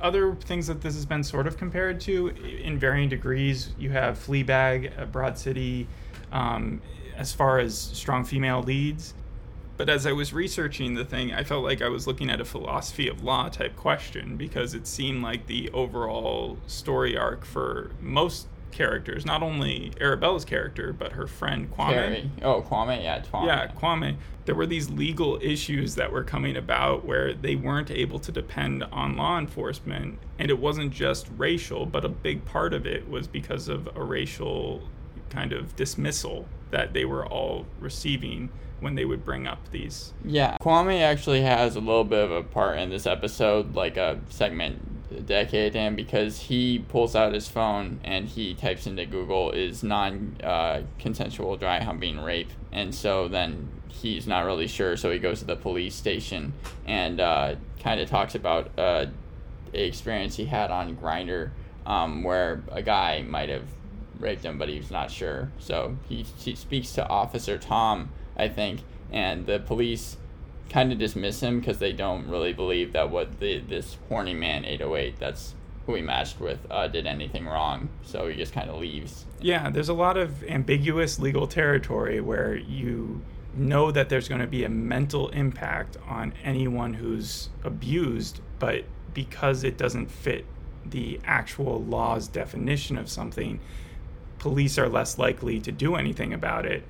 Other 0.01 0.35
things 0.35 0.67
that 0.67 0.81
this 0.81 0.93
has 0.95 1.05
been 1.05 1.23
sort 1.23 1.47
of 1.47 1.57
compared 1.57 1.99
to 2.01 2.27
in 2.27 2.77
varying 2.79 3.09
degrees. 3.09 3.69
You 3.79 3.89
have 3.89 4.17
Fleabag, 4.17 4.99
uh, 5.01 5.05
Broad 5.05 5.37
City, 5.37 5.87
um, 6.31 6.81
as 7.19 7.33
far 7.33 7.59
as 7.59 7.77
strong 7.77 8.23
female 8.23 8.63
leads. 8.63 9.13
But 9.75 9.89
as 9.89 10.05
I 10.07 10.13
was 10.13 10.33
researching 10.33 10.95
the 10.95 11.05
thing, 11.05 11.33
I 11.33 11.43
felt 11.43 11.63
like 11.63 11.81
I 11.81 11.89
was 11.89 12.07
looking 12.07 12.29
at 12.29 12.41
a 12.41 12.45
philosophy 12.45 13.07
of 13.07 13.23
law 13.23 13.49
type 13.49 13.75
question 13.75 14.35
because 14.37 14.73
it 14.73 14.87
seemed 14.87 15.21
like 15.21 15.45
the 15.45 15.69
overall 15.71 16.57
story 16.67 17.17
arc 17.17 17.45
for 17.45 17.91
most 18.01 18.47
characters, 18.71 19.25
not 19.25 19.41
only 19.41 19.91
Arabella's 19.99 20.45
character, 20.45 20.93
but 20.93 21.13
her 21.13 21.27
friend 21.27 21.71
Kwame. 21.71 21.93
Carrie. 21.93 22.31
Oh, 22.41 22.61
Kwame. 22.61 23.03
Yeah, 23.03 23.21
Kwame. 23.21 23.45
Yeah, 23.45 23.67
Kwame. 23.67 24.15
There 24.45 24.55
were 24.55 24.65
these 24.65 24.89
legal 24.89 25.39
issues 25.41 25.95
that 25.95 26.11
were 26.11 26.23
coming 26.23 26.55
about 26.55 27.05
where 27.05 27.33
they 27.33 27.55
weren't 27.55 27.91
able 27.91 28.19
to 28.19 28.31
depend 28.31 28.83
on 28.83 29.15
law 29.15 29.37
enforcement. 29.37 30.19
And 30.39 30.49
it 30.49 30.59
wasn't 30.59 30.91
just 30.91 31.27
racial, 31.37 31.85
but 31.85 32.05
a 32.05 32.09
big 32.09 32.45
part 32.45 32.73
of 32.73 32.85
it 32.85 33.09
was 33.09 33.27
because 33.27 33.67
of 33.67 33.89
a 33.95 34.03
racial 34.03 34.83
kind 35.29 35.53
of 35.53 35.75
dismissal 35.75 36.47
that 36.71 36.93
they 36.93 37.05
were 37.05 37.25
all 37.25 37.65
receiving 37.79 38.49
when 38.79 38.95
they 38.95 39.05
would 39.05 39.25
bring 39.25 39.47
up 39.47 39.69
these. 39.71 40.13
Yeah, 40.23 40.57
Kwame 40.61 41.01
actually 41.01 41.41
has 41.41 41.75
a 41.75 41.79
little 41.79 42.03
bit 42.03 42.23
of 42.23 42.31
a 42.31 42.43
part 42.43 42.79
in 42.79 42.89
this 42.89 43.05
episode, 43.05 43.75
like 43.75 43.97
a 43.97 44.19
segment 44.29 45.25
dedicated 45.25 45.73
to 45.73 45.79
him, 45.79 45.95
because 45.95 46.39
he 46.39 46.79
pulls 46.79 47.15
out 47.15 47.33
his 47.33 47.47
phone 47.47 47.99
and 48.03 48.27
he 48.27 48.53
types 48.53 48.87
into 48.87 49.05
Google 49.05 49.51
is 49.51 49.83
non 49.83 50.37
uh, 50.43 50.81
consensual 50.97 51.57
dry 51.57 51.83
humping 51.83 52.19
rape, 52.19 52.51
and 52.71 52.93
so 52.93 53.27
then 53.27 53.69
he's 53.89 54.27
not 54.27 54.45
really 54.45 54.67
sure, 54.67 54.95
so 54.95 55.11
he 55.11 55.19
goes 55.19 55.39
to 55.39 55.45
the 55.45 55.55
police 55.55 55.95
station 55.95 56.53
and 56.85 57.19
uh, 57.19 57.55
kind 57.81 57.99
of 57.99 58.09
talks 58.09 58.35
about 58.35 58.69
uh, 58.77 59.07
a 59.73 59.85
experience 59.85 60.35
he 60.35 60.45
had 60.45 60.71
on 60.71 60.95
Grindr, 60.95 61.51
um, 61.85 62.23
where 62.23 62.63
a 62.71 62.81
guy 62.81 63.23
might 63.23 63.49
have 63.49 63.65
raped 64.19 64.43
him, 64.43 64.57
but 64.57 64.69
he's 64.69 64.91
not 64.91 65.11
sure. 65.11 65.51
So 65.59 65.97
he, 66.07 66.23
he 66.37 66.55
speaks 66.55 66.91
to 66.93 67.07
Officer 67.07 67.57
Tom, 67.57 68.09
I 68.37 68.47
think, 68.47 68.81
and 69.11 69.45
the 69.45 69.59
police 69.59 70.17
kind 70.69 70.91
of 70.91 70.99
dismiss 70.99 71.39
him 71.41 71.59
because 71.59 71.79
they 71.79 71.93
don't 71.93 72.27
really 72.27 72.53
believe 72.53 72.93
that 72.93 73.09
what 73.09 73.39
the 73.39 73.59
this 73.59 73.97
horny 74.07 74.35
man 74.35 74.63
808 74.65 75.17
that's 75.17 75.55
who 75.87 75.95
he 75.95 76.01
matched 76.03 76.39
with 76.39 76.59
uh, 76.69 76.87
did 76.87 77.07
anything 77.07 77.47
wrong. 77.47 77.89
So 78.03 78.27
he 78.27 78.35
just 78.35 78.53
kind 78.53 78.69
of 78.69 78.79
leaves. 78.79 79.25
Yeah, 79.41 79.71
there's 79.71 79.89
a 79.89 79.93
lot 79.93 80.17
of 80.17 80.43
ambiguous 80.43 81.17
legal 81.17 81.47
territory 81.47 82.21
where 82.21 82.55
you 82.55 83.21
know 83.55 83.89
that 83.91 84.09
there's 84.09 84.27
going 84.27 84.41
to 84.41 84.47
be 84.47 84.63
a 84.63 84.69
mental 84.69 85.29
impact 85.29 85.97
on 86.07 86.33
anyone 86.43 86.93
who's 86.93 87.49
abused, 87.63 88.39
but 88.59 88.83
because 89.15 89.63
it 89.63 89.77
doesn't 89.77 90.11
fit 90.11 90.45
the 90.85 91.19
actual 91.25 91.83
law's 91.83 92.27
definition 92.27 92.95
of 92.95 93.09
something, 93.09 93.59
police 94.39 94.77
are 94.77 94.89
less 94.89 95.17
likely 95.17 95.59
to 95.59 95.71
do 95.71 95.95
anything 95.95 96.33
about 96.33 96.65
it. 96.65 96.83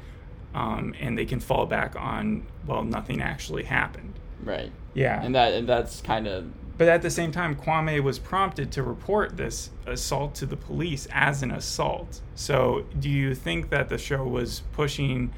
Um, 0.55 0.95
and 0.99 1.15
they 1.15 1.25
can 1.25 1.39
fall 1.39 1.67
back 1.67 1.95
on, 1.95 2.47
well, 2.65 2.83
nothing 2.83 3.21
actually 3.21 3.63
happened. 3.63 4.13
Right. 4.43 4.71
Yeah. 4.95 5.21
And 5.23 5.35
that 5.35 5.53
and 5.53 5.69
that's 5.69 6.01
kind 6.01 6.27
of 6.27 6.51
But 6.77 6.87
at 6.87 7.01
the 7.01 7.11
same 7.11 7.31
time, 7.31 7.55
Kwame 7.55 8.01
was 8.01 8.17
prompted 8.17 8.71
to 8.71 8.81
report 8.81 9.37
this 9.37 9.69
assault 9.85 10.33
to 10.35 10.45
the 10.45 10.55
police 10.55 11.07
as 11.11 11.43
an 11.43 11.51
assault. 11.51 12.21
So, 12.35 12.85
do 12.97 13.09
you 13.09 13.35
think 13.35 13.69
that 13.69 13.89
the 13.89 13.97
show 13.97 14.23
was 14.25 14.63
pushing, 14.71 15.33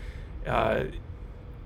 uh, 0.46 0.84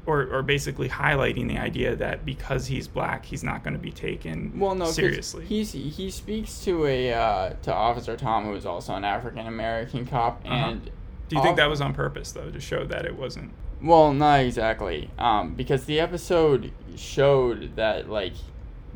or, 0.06 0.28
or 0.28 0.44
basically 0.44 0.88
highlighting 0.90 1.48
the 1.48 1.58
idea 1.58 1.96
that 1.96 2.26
because 2.26 2.68
he's 2.68 2.88
black, 2.88 3.26
he's 3.26 3.44
not 3.44 3.64
going 3.64 3.74
to 3.74 3.80
be 3.80 3.92
taken 3.92 4.58
well 4.60 4.76
no 4.76 4.86
seriously? 4.86 5.46
He's 5.46 5.72
he 5.72 6.10
speaks 6.12 6.64
to 6.66 6.86
a 6.86 7.14
uh, 7.14 7.50
to 7.64 7.74
Officer 7.74 8.16
Tom, 8.16 8.46
who 8.46 8.54
is 8.56 8.66
also 8.66 8.94
an 8.96 9.04
African 9.04 9.48
American 9.48 10.06
cop, 10.06 10.42
Uh-huh. 10.46 10.54
and 10.54 10.92
do 11.28 11.36
you 11.38 11.42
think 11.42 11.58
that 11.58 11.70
was 11.70 11.82
on 11.82 11.94
purpose, 11.96 12.32
though, 12.34 12.52
to 12.52 12.60
show 12.60 12.86
that 12.86 13.06
it 13.06 13.16
wasn't? 13.18 13.52
Well, 13.82 14.14
not 14.14 14.42
exactly. 14.42 15.10
Um, 15.18 15.56
because 15.56 15.86
the 15.86 16.00
episode 16.00 16.72
showed 16.96 17.76
that 17.78 18.10
like 18.10 18.34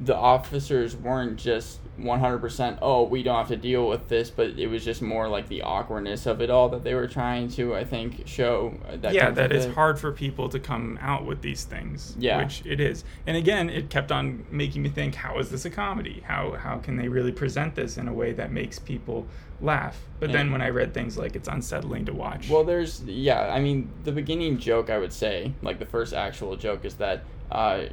the 0.02 0.16
officers 0.16 0.96
weren't 0.96 1.38
just 1.38 1.80
100% 2.00 2.78
oh 2.82 3.04
we 3.04 3.22
don't 3.24 3.36
have 3.36 3.50
to 3.50 3.58
deal 3.58 3.88
with 3.88 4.08
this 4.08 4.30
but 4.30 4.52
it 4.58 4.68
was 4.68 4.86
just 4.86 5.02
more 5.02 5.28
like 5.28 5.50
the 5.50 5.62
awkwardness 5.62 6.26
of 6.26 6.40
it 6.42 6.50
all 6.50 6.70
that 6.70 6.84
they 6.84 6.94
were 6.94 7.08
trying 7.08 7.50
to 7.50 7.76
i 7.76 7.84
think 7.84 8.26
show 8.26 8.74
uh, 8.88 8.96
that 8.96 9.14
yeah, 9.14 9.30
that 9.30 9.52
it's 9.52 9.66
it. 9.66 9.74
hard 9.74 10.00
for 10.00 10.12
people 10.14 10.48
to 10.48 10.60
come 10.60 10.98
out 11.02 11.26
with 11.26 11.42
these 11.42 11.64
things. 11.64 12.16
Yeah. 12.18 12.42
which 12.42 12.64
it 12.66 12.80
is. 12.80 13.04
And 13.28 13.36
again, 13.36 13.70
it 13.70 13.90
kept 13.90 14.12
on 14.12 14.46
making 14.52 14.82
me 14.82 14.90
think: 14.90 15.16
How 15.16 15.40
is 15.40 15.50
this 15.50 15.66
a 15.66 15.70
comedy? 15.70 16.24
How 16.26 16.52
how 16.54 16.78
can 16.78 16.96
they 16.98 17.08
really 17.08 17.32
present 17.32 17.76
this 17.76 17.98
in 17.98 18.08
a 18.08 18.14
way 18.14 18.34
that 18.34 18.52
makes 18.52 18.80
people 18.80 19.28
laugh? 19.62 20.00
But 20.20 20.32
then 20.32 20.52
when 20.52 20.62
I 20.62 20.70
read 20.70 20.94
things 20.94 21.18
like 21.18 21.36
it's 21.36 21.48
unsettling 21.48 22.06
to 22.06 22.14
watch. 22.14 22.50
well 22.50 22.64
there's 22.64 23.02
yeah 23.04 23.54
i 23.54 23.60
mean 23.60 23.90
the 24.04 24.12
beginning 24.12 24.58
joke 24.58 24.90
i 24.90 24.98
would 24.98 25.14
say 25.14 25.54
like 25.62 25.80
the 25.80 25.86
first 25.86 26.14
actual 26.14 26.56
joke 26.56 26.86
is 26.86 26.96
that 26.96 27.24
uh 27.52 27.84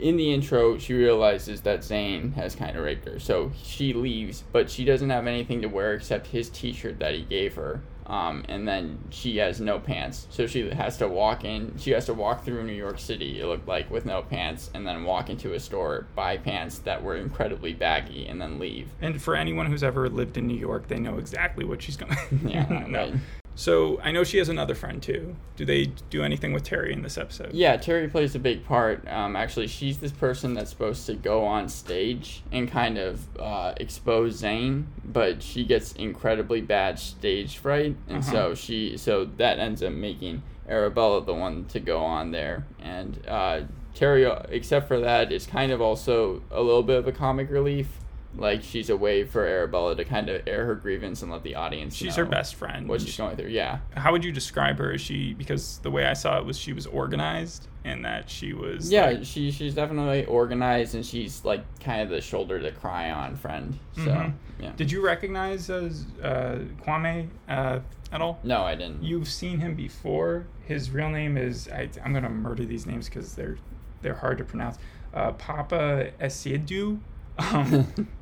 in 0.00 0.16
the 0.16 0.32
intro, 0.32 0.78
she 0.78 0.94
realizes 0.94 1.60
that 1.62 1.84
Zane 1.84 2.32
has 2.32 2.54
kind 2.54 2.76
of 2.76 2.84
raped 2.84 3.06
her, 3.06 3.18
so 3.18 3.52
she 3.62 3.92
leaves, 3.92 4.44
but 4.52 4.70
she 4.70 4.84
doesn't 4.84 5.10
have 5.10 5.26
anything 5.26 5.62
to 5.62 5.68
wear 5.68 5.94
except 5.94 6.28
his 6.28 6.48
T-shirt 6.50 6.98
that 7.00 7.14
he 7.14 7.22
gave 7.22 7.54
her. 7.54 7.82
Um, 8.06 8.42
and 8.48 8.66
then 8.66 8.98
she 9.10 9.36
has 9.36 9.60
no 9.60 9.78
pants, 9.78 10.28
so 10.30 10.46
she 10.46 10.70
has 10.70 10.96
to 10.96 11.08
walk 11.08 11.44
in. 11.44 11.76
She 11.76 11.90
has 11.90 12.06
to 12.06 12.14
walk 12.14 12.42
through 12.42 12.64
New 12.64 12.72
York 12.72 12.98
City. 12.98 13.38
It 13.38 13.44
looked 13.44 13.68
like 13.68 13.90
with 13.90 14.06
no 14.06 14.22
pants, 14.22 14.70
and 14.72 14.86
then 14.86 15.04
walk 15.04 15.28
into 15.28 15.52
a 15.52 15.60
store, 15.60 16.06
buy 16.14 16.38
pants 16.38 16.78
that 16.80 17.02
were 17.02 17.16
incredibly 17.16 17.74
baggy, 17.74 18.26
and 18.26 18.40
then 18.40 18.58
leave. 18.58 18.88
and 19.02 19.20
for 19.20 19.36
anyone 19.36 19.66
who's 19.66 19.82
ever 19.82 20.08
lived 20.08 20.38
in 20.38 20.46
New 20.46 20.56
York, 20.56 20.88
they 20.88 20.98
know 20.98 21.18
exactly 21.18 21.66
what 21.66 21.82
she's 21.82 21.98
going. 21.98 22.16
Yeah, 22.48 22.66
right. 22.90 23.14
So 23.58 23.98
I 24.04 24.12
know 24.12 24.22
she 24.22 24.38
has 24.38 24.48
another 24.48 24.76
friend 24.76 25.02
too. 25.02 25.34
Do 25.56 25.64
they 25.64 25.86
do 26.10 26.22
anything 26.22 26.52
with 26.52 26.62
Terry 26.62 26.92
in 26.92 27.02
this 27.02 27.18
episode? 27.18 27.52
Yeah, 27.52 27.76
Terry 27.76 28.06
plays 28.06 28.36
a 28.36 28.38
big 28.38 28.64
part. 28.64 29.04
Um, 29.08 29.34
actually, 29.34 29.66
she's 29.66 29.98
this 29.98 30.12
person 30.12 30.54
that's 30.54 30.70
supposed 30.70 31.06
to 31.06 31.14
go 31.14 31.44
on 31.44 31.68
stage 31.68 32.44
and 32.52 32.70
kind 32.70 32.98
of 32.98 33.26
uh, 33.36 33.74
expose 33.78 34.36
Zane, 34.36 34.86
but 35.04 35.42
she 35.42 35.64
gets 35.64 35.90
incredibly 35.94 36.60
bad 36.60 37.00
stage 37.00 37.58
fright, 37.58 37.96
and 38.08 38.18
Uh-huh. 38.18 38.30
so 38.30 38.54
she 38.54 38.96
so 38.96 39.24
that 39.38 39.58
ends 39.58 39.82
up 39.82 39.92
making 39.92 40.44
Arabella 40.68 41.24
the 41.24 41.34
one 41.34 41.64
to 41.64 41.80
go 41.80 41.98
on 41.98 42.30
there. 42.30 42.64
And 42.80 43.18
uh, 43.26 43.62
Terry, 43.92 44.24
uh, 44.24 44.42
except 44.50 44.86
for 44.86 45.00
that, 45.00 45.32
is 45.32 45.46
kind 45.46 45.72
of 45.72 45.80
also 45.80 46.42
a 46.52 46.62
little 46.62 46.84
bit 46.84 46.98
of 46.98 47.08
a 47.08 47.12
comic 47.12 47.50
relief. 47.50 47.88
Like 48.36 48.62
she's 48.62 48.90
a 48.90 48.96
way 48.96 49.24
for 49.24 49.44
Arabella 49.46 49.96
to 49.96 50.04
kind 50.04 50.28
of 50.28 50.42
air 50.46 50.66
her 50.66 50.74
grievance 50.74 51.22
and 51.22 51.32
let 51.32 51.42
the 51.42 51.54
audience. 51.54 51.94
She's 51.94 52.16
her 52.16 52.24
best 52.26 52.54
friend. 52.56 52.88
What 52.88 53.00
she's 53.00 53.16
going 53.16 53.36
through, 53.36 53.48
yeah. 53.48 53.78
How 53.94 54.12
would 54.12 54.22
you 54.24 54.32
describe 54.32 54.78
her? 54.78 54.92
Is 54.92 55.00
she 55.00 55.34
because 55.34 55.78
the 55.78 55.90
way 55.90 56.04
I 56.06 56.12
saw 56.12 56.38
it 56.38 56.44
was 56.44 56.58
she 56.58 56.72
was 56.72 56.86
organized 56.86 57.68
and 57.84 58.04
that 58.04 58.28
she 58.28 58.52
was 58.52 58.92
Yeah, 58.92 59.06
like- 59.06 59.24
she 59.24 59.50
she's 59.50 59.74
definitely 59.74 60.26
organized 60.26 60.94
and 60.94 61.04
she's 61.06 61.44
like 61.44 61.62
kind 61.80 62.02
of 62.02 62.10
the 62.10 62.20
shoulder 62.20 62.60
to 62.60 62.70
cry 62.70 63.10
on 63.10 63.34
friend. 63.36 63.78
So 63.96 64.02
Mhm. 64.02 64.32
yeah. 64.60 64.72
Did 64.76 64.92
you 64.92 65.00
recognize 65.04 65.70
uh, 65.70 65.90
uh, 66.22 66.58
Kwame 66.84 67.28
uh, 67.48 67.80
at 68.12 68.20
all? 68.20 68.40
no, 68.44 68.62
I 68.62 68.74
didn't. 68.74 69.02
You've 69.02 69.28
seen 69.28 69.58
him 69.60 69.74
before. 69.74 70.46
His 70.66 70.90
real 70.90 71.08
name 71.08 71.38
is 71.38 71.66
I, 71.68 71.88
I'm 72.04 72.12
gonna 72.12 72.28
murder 72.28 72.64
these 72.66 72.84
names 72.86 73.08
because 73.08 73.34
they're 73.34 73.56
they're 74.02 74.14
hard 74.16 74.36
to 74.38 74.44
pronounce. 74.44 74.76
Uh, 75.14 75.32
Paapa 75.32 76.12
Essiedu, 76.20 77.00
um, 77.52 78.08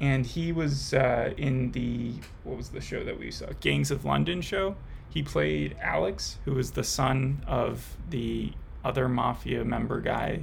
and 0.00 0.26
he 0.26 0.52
was 0.52 0.92
uh, 0.94 1.32
in 1.36 1.72
the 1.72 2.14
what 2.44 2.56
was 2.56 2.70
the 2.70 2.80
show 2.80 3.04
that 3.04 3.18
we 3.18 3.30
saw? 3.30 3.46
Gangs 3.60 3.90
of 3.90 4.04
London 4.04 4.40
show. 4.40 4.76
He 5.08 5.22
played 5.22 5.76
Alex, 5.80 6.38
who 6.44 6.52
was 6.54 6.72
the 6.72 6.84
son 6.84 7.44
of 7.46 7.96
the 8.10 8.52
other 8.84 9.08
mafia 9.08 9.64
member 9.64 10.00
guy. 10.00 10.40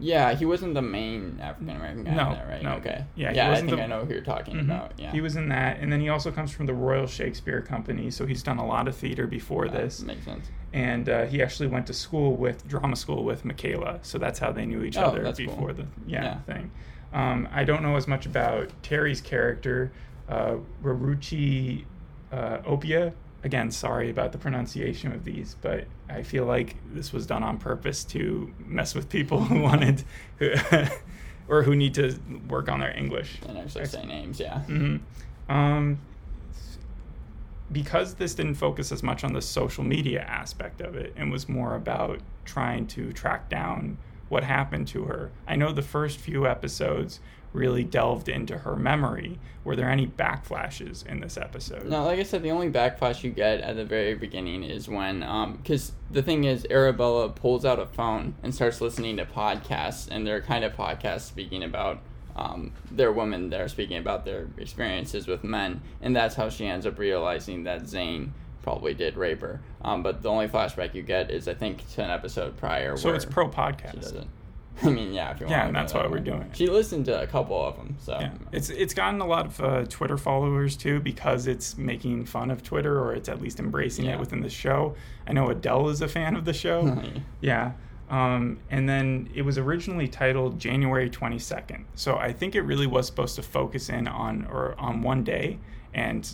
Yeah, 0.00 0.32
he 0.34 0.44
wasn't 0.46 0.74
the 0.74 0.82
main 0.82 1.40
African 1.42 1.70
American 1.70 2.04
guy 2.04 2.14
No, 2.14 2.26
in 2.28 2.32
that, 2.34 2.48
right? 2.48 2.62
no. 2.62 2.74
Okay. 2.74 3.04
Yeah, 3.16 3.32
Yeah, 3.32 3.50
I 3.50 3.56
think 3.56 3.70
the- 3.70 3.82
I 3.82 3.86
know 3.86 4.04
who 4.04 4.12
you're 4.12 4.22
talking 4.22 4.54
Mhm. 4.54 4.60
about. 4.66 4.92
Yeah. 4.96 5.10
He 5.10 5.20
was 5.20 5.34
in 5.34 5.48
that, 5.48 5.80
and 5.80 5.92
then 5.92 6.00
he 6.00 6.08
also 6.08 6.30
comes 6.30 6.52
from 6.52 6.66
the 6.66 6.74
Royal 6.74 7.08
Shakespeare 7.08 7.60
Company, 7.60 8.12
so 8.12 8.24
he's 8.24 8.44
done 8.44 8.58
a 8.58 8.64
lot 8.66 8.86
of 8.86 8.94
theater 8.94 9.26
before 9.26 9.66
this. 9.68 10.00
makes 10.02 10.24
sense. 10.24 10.48
and 10.74 11.08
uh, 11.08 11.24
he 11.24 11.42
actually 11.42 11.66
went 11.66 11.86
to 11.86 11.94
school 11.94 12.36
with 12.36 12.68
drama 12.68 12.94
school 12.94 13.24
with 13.24 13.42
Michaela, 13.42 13.98
so 14.02 14.18
that's 14.18 14.38
how 14.38 14.52
they 14.52 14.66
knew 14.66 14.82
each 14.84 14.98
Oh, 14.98 15.04
other 15.06 15.22
that's 15.22 15.38
cool. 15.38 15.46
before 15.48 15.72
the 15.72 15.86
yeah, 16.06 16.22
Yeah. 16.22 16.38
thing. 16.40 16.70
Um, 17.12 17.48
I 17.52 17.64
don't 17.64 17.82
know 17.82 17.96
as 17.96 18.06
much 18.06 18.26
about 18.26 18.70
Terry's 18.82 19.20
character, 19.20 19.92
uh, 20.28 20.56
Raruchi 20.82 21.84
uh, 22.32 22.58
Opia. 22.58 23.12
Again, 23.44 23.70
sorry 23.70 24.10
about 24.10 24.32
the 24.32 24.38
pronunciation 24.38 25.12
of 25.12 25.24
these, 25.24 25.56
but 25.60 25.84
I 26.08 26.22
feel 26.22 26.44
like 26.44 26.76
this 26.92 27.12
was 27.12 27.26
done 27.26 27.42
on 27.42 27.58
purpose 27.58 28.04
to 28.04 28.52
mess 28.58 28.94
with 28.94 29.08
people 29.08 29.40
who 29.44 29.60
wanted, 29.60 30.02
or 31.48 31.62
who 31.62 31.76
need 31.76 31.94
to 31.94 32.18
work 32.48 32.68
on 32.68 32.80
their 32.80 32.94
English. 32.96 33.38
And 33.46 33.56
actually 33.56 33.86
say 33.86 34.04
names, 34.04 34.40
yeah. 34.40 34.60
hmm 34.60 34.96
Um, 35.48 35.98
because 37.70 38.14
this 38.14 38.34
didn't 38.34 38.54
focus 38.54 38.92
as 38.92 39.02
much 39.02 39.24
on 39.24 39.32
the 39.32 39.42
social 39.42 39.84
media 39.84 40.22
aspect 40.22 40.80
of 40.80 40.96
it 40.96 41.12
and 41.16 41.30
was 41.30 41.48
more 41.48 41.74
about 41.76 42.20
trying 42.44 42.86
to 42.88 43.12
track 43.12 43.48
down 43.48 43.98
what 44.28 44.44
happened 44.44 44.88
to 44.88 45.04
her. 45.04 45.30
I 45.46 45.56
know 45.56 45.72
the 45.72 45.82
first 45.82 46.18
few 46.18 46.46
episodes 46.46 47.20
really 47.52 47.82
delved 47.82 48.28
into 48.28 48.58
her 48.58 48.76
memory. 48.76 49.38
Were 49.64 49.74
there 49.74 49.90
any 49.90 50.06
backflashes 50.06 51.06
in 51.06 51.20
this 51.20 51.36
episode? 51.36 51.86
No, 51.86 52.04
like 52.04 52.18
I 52.18 52.22
said, 52.22 52.42
the 52.42 52.50
only 52.50 52.70
backflash 52.70 53.22
you 53.22 53.30
get 53.30 53.60
at 53.60 53.76
the 53.76 53.84
very 53.84 54.14
beginning 54.14 54.62
is 54.64 54.88
when, 54.88 55.22
um, 55.22 55.56
because 55.56 55.92
the 56.10 56.22
thing 56.22 56.44
is, 56.44 56.66
Arabella 56.70 57.28
pulls 57.30 57.64
out 57.64 57.78
a 57.78 57.86
phone 57.86 58.34
and 58.42 58.54
starts 58.54 58.80
listening 58.80 59.16
to 59.16 59.24
podcasts, 59.24 60.08
and 60.10 60.26
they're 60.26 60.42
kind 60.42 60.64
of 60.64 60.74
podcasts 60.74 61.22
speaking 61.22 61.62
about, 61.62 62.00
um, 62.36 62.72
they're 62.90 63.12
women 63.12 63.50
that 63.50 63.60
are 63.60 63.68
speaking 63.68 63.96
about 63.96 64.24
their 64.24 64.48
experiences 64.58 65.26
with 65.26 65.42
men, 65.42 65.80
and 66.00 66.14
that's 66.14 66.34
how 66.34 66.48
she 66.48 66.66
ends 66.66 66.86
up 66.86 66.98
realizing 66.98 67.64
that 67.64 67.88
Zane 67.88 68.32
probably 68.62 68.94
did 68.94 69.16
rape 69.16 69.40
her. 69.40 69.60
Um, 69.82 70.02
but 70.02 70.22
the 70.22 70.28
only 70.30 70.48
flashback 70.48 70.94
you 70.94 71.02
get 71.02 71.30
is, 71.30 71.48
I 71.48 71.54
think, 71.54 71.88
to 71.94 72.02
an 72.04 72.10
episode 72.10 72.56
prior. 72.56 72.96
So 72.96 73.08
where 73.08 73.16
it's 73.16 73.24
pro 73.24 73.48
podcast. 73.48 74.26
I 74.82 74.90
mean, 74.90 75.12
yeah, 75.12 75.32
if 75.32 75.40
you 75.40 75.46
want. 75.46 75.50
Yeah, 75.50 75.66
and 75.66 75.74
that's 75.74 75.92
that 75.92 76.04
why 76.04 76.08
we're 76.08 76.20
doing 76.20 76.42
it. 76.42 76.56
She 76.56 76.68
listened 76.68 77.06
to 77.06 77.20
a 77.20 77.26
couple 77.26 77.60
of 77.60 77.74
them, 77.76 77.96
so 77.98 78.16
Yeah, 78.20 78.30
it's 78.52 78.70
it's 78.70 78.94
gotten 78.94 79.20
a 79.20 79.26
lot 79.26 79.46
of 79.46 79.60
uh, 79.60 79.84
Twitter 79.88 80.16
followers 80.16 80.76
too 80.76 81.00
because 81.00 81.48
it's 81.48 81.76
making 81.76 82.26
fun 82.26 82.48
of 82.52 82.62
Twitter 82.62 83.00
or 83.00 83.12
it's 83.12 83.28
at 83.28 83.40
least 83.42 83.58
embracing 83.58 84.04
Yeah. 84.04 84.12
it 84.14 84.20
within 84.20 84.40
the 84.40 84.48
show. 84.48 84.94
I 85.26 85.32
know 85.32 85.48
Adele 85.48 85.88
is 85.88 86.00
a 86.00 86.06
fan 86.06 86.36
of 86.36 86.44
the 86.44 86.52
show. 86.52 86.96
Yeah. 87.40 87.72
Um, 88.08 88.60
and 88.70 88.88
then 88.88 89.28
it 89.34 89.42
was 89.42 89.58
originally 89.58 90.06
titled 90.08 90.58
January 90.60 91.10
22nd. 91.10 91.84
So 91.94 92.16
I 92.16 92.32
think 92.32 92.54
it 92.54 92.62
really 92.62 92.86
was 92.86 93.06
supposed 93.06 93.34
to 93.36 93.42
focus 93.42 93.88
in 93.90 94.06
on 94.08 94.46
or 94.50 94.74
on 94.78 95.02
one 95.02 95.24
day 95.24 95.58
and 95.92 96.24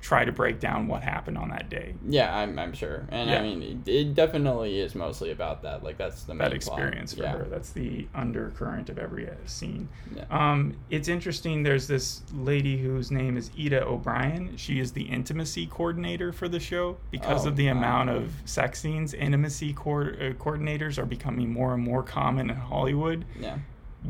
try 0.00 0.24
to 0.24 0.30
break 0.30 0.60
down 0.60 0.86
what 0.86 1.02
happened 1.02 1.36
on 1.36 1.50
that 1.50 1.68
day. 1.68 1.92
Yeah, 2.08 2.34
I'm, 2.36 2.56
I'm 2.58 2.72
sure, 2.72 3.04
and 3.10 3.28
Yeah. 3.28 3.40
I 3.40 3.42
mean, 3.42 3.62
it, 3.84 3.90
it 3.90 4.14
definitely 4.14 4.78
is 4.80 4.94
mostly 4.94 5.32
about 5.32 5.62
that. 5.62 5.82
Like 5.82 5.98
that's 5.98 6.22
the 6.22 6.34
That 6.34 6.38
plot. 6.38 6.52
experience 6.54 7.14
for 7.14 7.22
yeah. 7.24 7.32
her. 7.32 7.46
That's 7.50 7.70
the 7.70 8.06
undercurrent 8.14 8.88
of 8.90 8.98
every 8.98 9.28
uh, 9.28 9.32
scene. 9.46 9.88
Yeah. 10.14 10.24
Um, 10.30 10.76
it's 10.90 11.08
interesting. 11.08 11.62
There's 11.64 11.86
this 11.88 12.22
lady 12.32 12.78
whose 12.78 13.10
name 13.10 13.36
is 13.36 13.50
Ita 13.58 13.84
O'Brien. 13.84 14.56
She 14.56 14.78
is 14.78 14.92
the 14.92 15.02
intimacy 15.02 15.66
coordinator 15.66 16.32
for 16.32 16.48
the 16.48 16.60
show 16.60 16.96
because 17.10 17.44
Oh, 17.44 17.48
of 17.48 17.56
the 17.56 17.66
wow. 17.66 17.72
amount 17.72 18.10
of 18.10 18.32
sex 18.44 18.80
scenes. 18.80 19.14
Intimacy 19.14 19.72
co- 19.72 20.00
uh, 20.02 20.32
coordinators 20.34 20.96
are 20.98 21.06
becoming 21.06 21.52
more 21.52 21.74
and 21.74 21.82
more 21.82 22.02
common 22.04 22.50
in 22.50 22.56
Hollywood, 22.56 23.24
Yeah, 23.40 23.58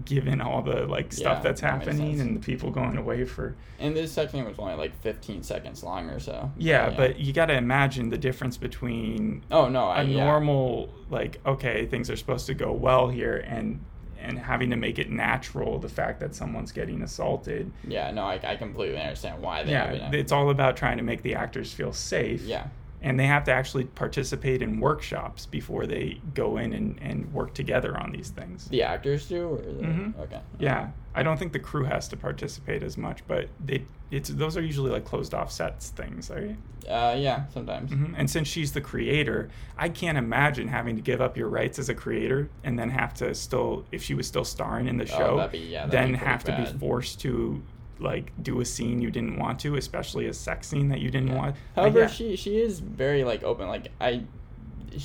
given 0.04 0.40
all 0.40 0.60
the 0.62 0.86
like 0.86 1.12
stuff 1.12 1.38
Yeah, 1.38 1.42
that's 1.42 1.60
happening 1.62 2.18
sense. 2.18 2.20
and 2.20 2.36
the 2.36 2.40
people 2.44 2.70
going 2.70 2.96
away 2.98 3.24
for. 3.24 3.56
and 3.78 3.96
this 3.96 4.12
section 4.12 4.44
was 4.44 4.58
only 4.58 4.74
like 4.74 4.94
15 5.00 5.42
seconds 5.42 5.82
long 5.82 6.10
or 6.10 6.20
so. 6.20 6.50
Yeah, 6.58 6.90
but 6.90 7.18
you 7.18 7.32
got 7.32 7.46
to 7.46 7.54
imagine 7.56 8.10
the 8.10 8.18
difference 8.18 8.56
between 8.56 9.42
oh 9.50 9.68
no, 9.68 9.86
I 9.86 10.02
a 10.02 10.04
yeah. 10.04 10.24
normal 10.24 10.92
like 11.10 11.40
okay 11.46 11.86
things 11.86 12.10
are 12.10 12.16
supposed 12.16 12.46
to 12.46 12.54
go 12.54 12.70
well 12.72 13.08
here 13.08 13.36
and 13.46 13.80
and 14.20 14.38
having 14.38 14.68
to 14.70 14.76
make 14.76 14.98
it 14.98 15.10
natural 15.10 15.78
the 15.78 15.88
fact 15.88 16.20
that 16.20 16.34
someone's 16.34 16.72
getting 16.72 17.02
assaulted 17.02 17.70
Yeah, 17.86 18.10
no, 18.10 18.24
I, 18.24 18.40
I 18.42 18.56
completely 18.56 19.00
understand 19.00 19.40
why 19.42 19.62
they. 19.62 19.70
yeah 19.72 20.10
it's 20.12 20.32
all 20.32 20.50
about 20.50 20.76
trying 20.76 20.98
to 20.98 21.04
make 21.04 21.22
the 21.22 21.34
actors 21.34 21.72
feel 21.72 21.92
safe 21.94 22.42
yeah, 22.42 22.66
and 23.02 23.18
they 23.18 23.26
have 23.26 23.44
to 23.44 23.52
actually 23.52 23.84
participate 23.84 24.60
in 24.62 24.80
workshops 24.80 25.46
before 25.46 25.86
they 25.86 26.20
go 26.34 26.56
in 26.56 26.72
and, 26.72 26.98
and 27.00 27.32
work 27.32 27.54
together 27.54 27.96
on 27.98 28.10
these 28.12 28.30
things 28.30 28.66
the 28.68 28.82
actors 28.82 29.26
do. 29.28 29.48
Or 29.48 29.58
the, 29.58 29.82
Mhm. 29.84 30.18
Okay. 30.20 30.40
yeah 30.58 30.90
i 31.14 31.22
don't 31.22 31.38
think 31.38 31.52
the 31.52 31.58
crew 31.58 31.84
has 31.84 32.08
to 32.08 32.16
participate 32.16 32.82
as 32.82 32.96
much 32.98 33.26
but 33.28 33.48
they 33.64 33.84
it's 34.10 34.28
those 34.30 34.56
are 34.56 34.62
usually 34.62 34.90
like 34.90 35.04
closed 35.04 35.34
off 35.34 35.50
sets 35.52 35.90
things 35.90 36.30
right 36.30 36.56
Uh, 36.88 37.14
yeah, 37.18 37.44
sometimes. 37.52 37.90
Mhm. 37.90 38.14
And 38.16 38.30
since 38.30 38.48
she's 38.48 38.72
the 38.72 38.80
creator, 38.80 39.50
I 39.76 39.90
can't 39.90 40.16
imagine 40.16 40.68
having 40.68 40.96
to 40.96 41.02
give 41.02 41.20
up 41.20 41.36
your 41.36 41.48
rights 41.50 41.78
as 41.78 41.90
a 41.90 41.94
creator 41.94 42.48
and 42.64 42.78
then 42.78 42.88
have 42.88 43.12
to 43.14 43.34
still, 43.34 43.84
if 43.92 44.02
she 44.02 44.14
was 44.14 44.26
still 44.26 44.44
starring 44.44 44.88
in 44.88 44.96
the 44.96 45.04
Oh, 45.04 45.18
show, 45.18 45.36
that'd 45.36 45.52
be- 45.52 45.58
yeah, 45.58 45.84
then 45.86 46.14
have 46.14 46.44
to 46.44 46.56
be 46.56 46.64
forced 46.78 47.20
to 47.22 47.60
like 48.00 48.32
do 48.42 48.60
a 48.60 48.64
scene 48.64 49.00
you 49.00 49.10
didn't 49.10 49.38
want 49.38 49.58
to, 49.60 49.76
especially 49.76 50.26
a 50.26 50.32
sex 50.32 50.68
scene 50.68 50.88
that 50.90 51.00
you 51.00 51.10
didn't 51.10 51.28
Yeah. 51.28 51.36
want. 51.36 51.54
Like, 51.54 51.74
However, 51.76 52.00
yeah. 52.00 52.06
she 52.06 52.36
she 52.36 52.60
is 52.60 52.80
very 52.80 53.24
like 53.24 53.42
open. 53.42 53.68
Like 53.68 53.88
I, 54.00 54.22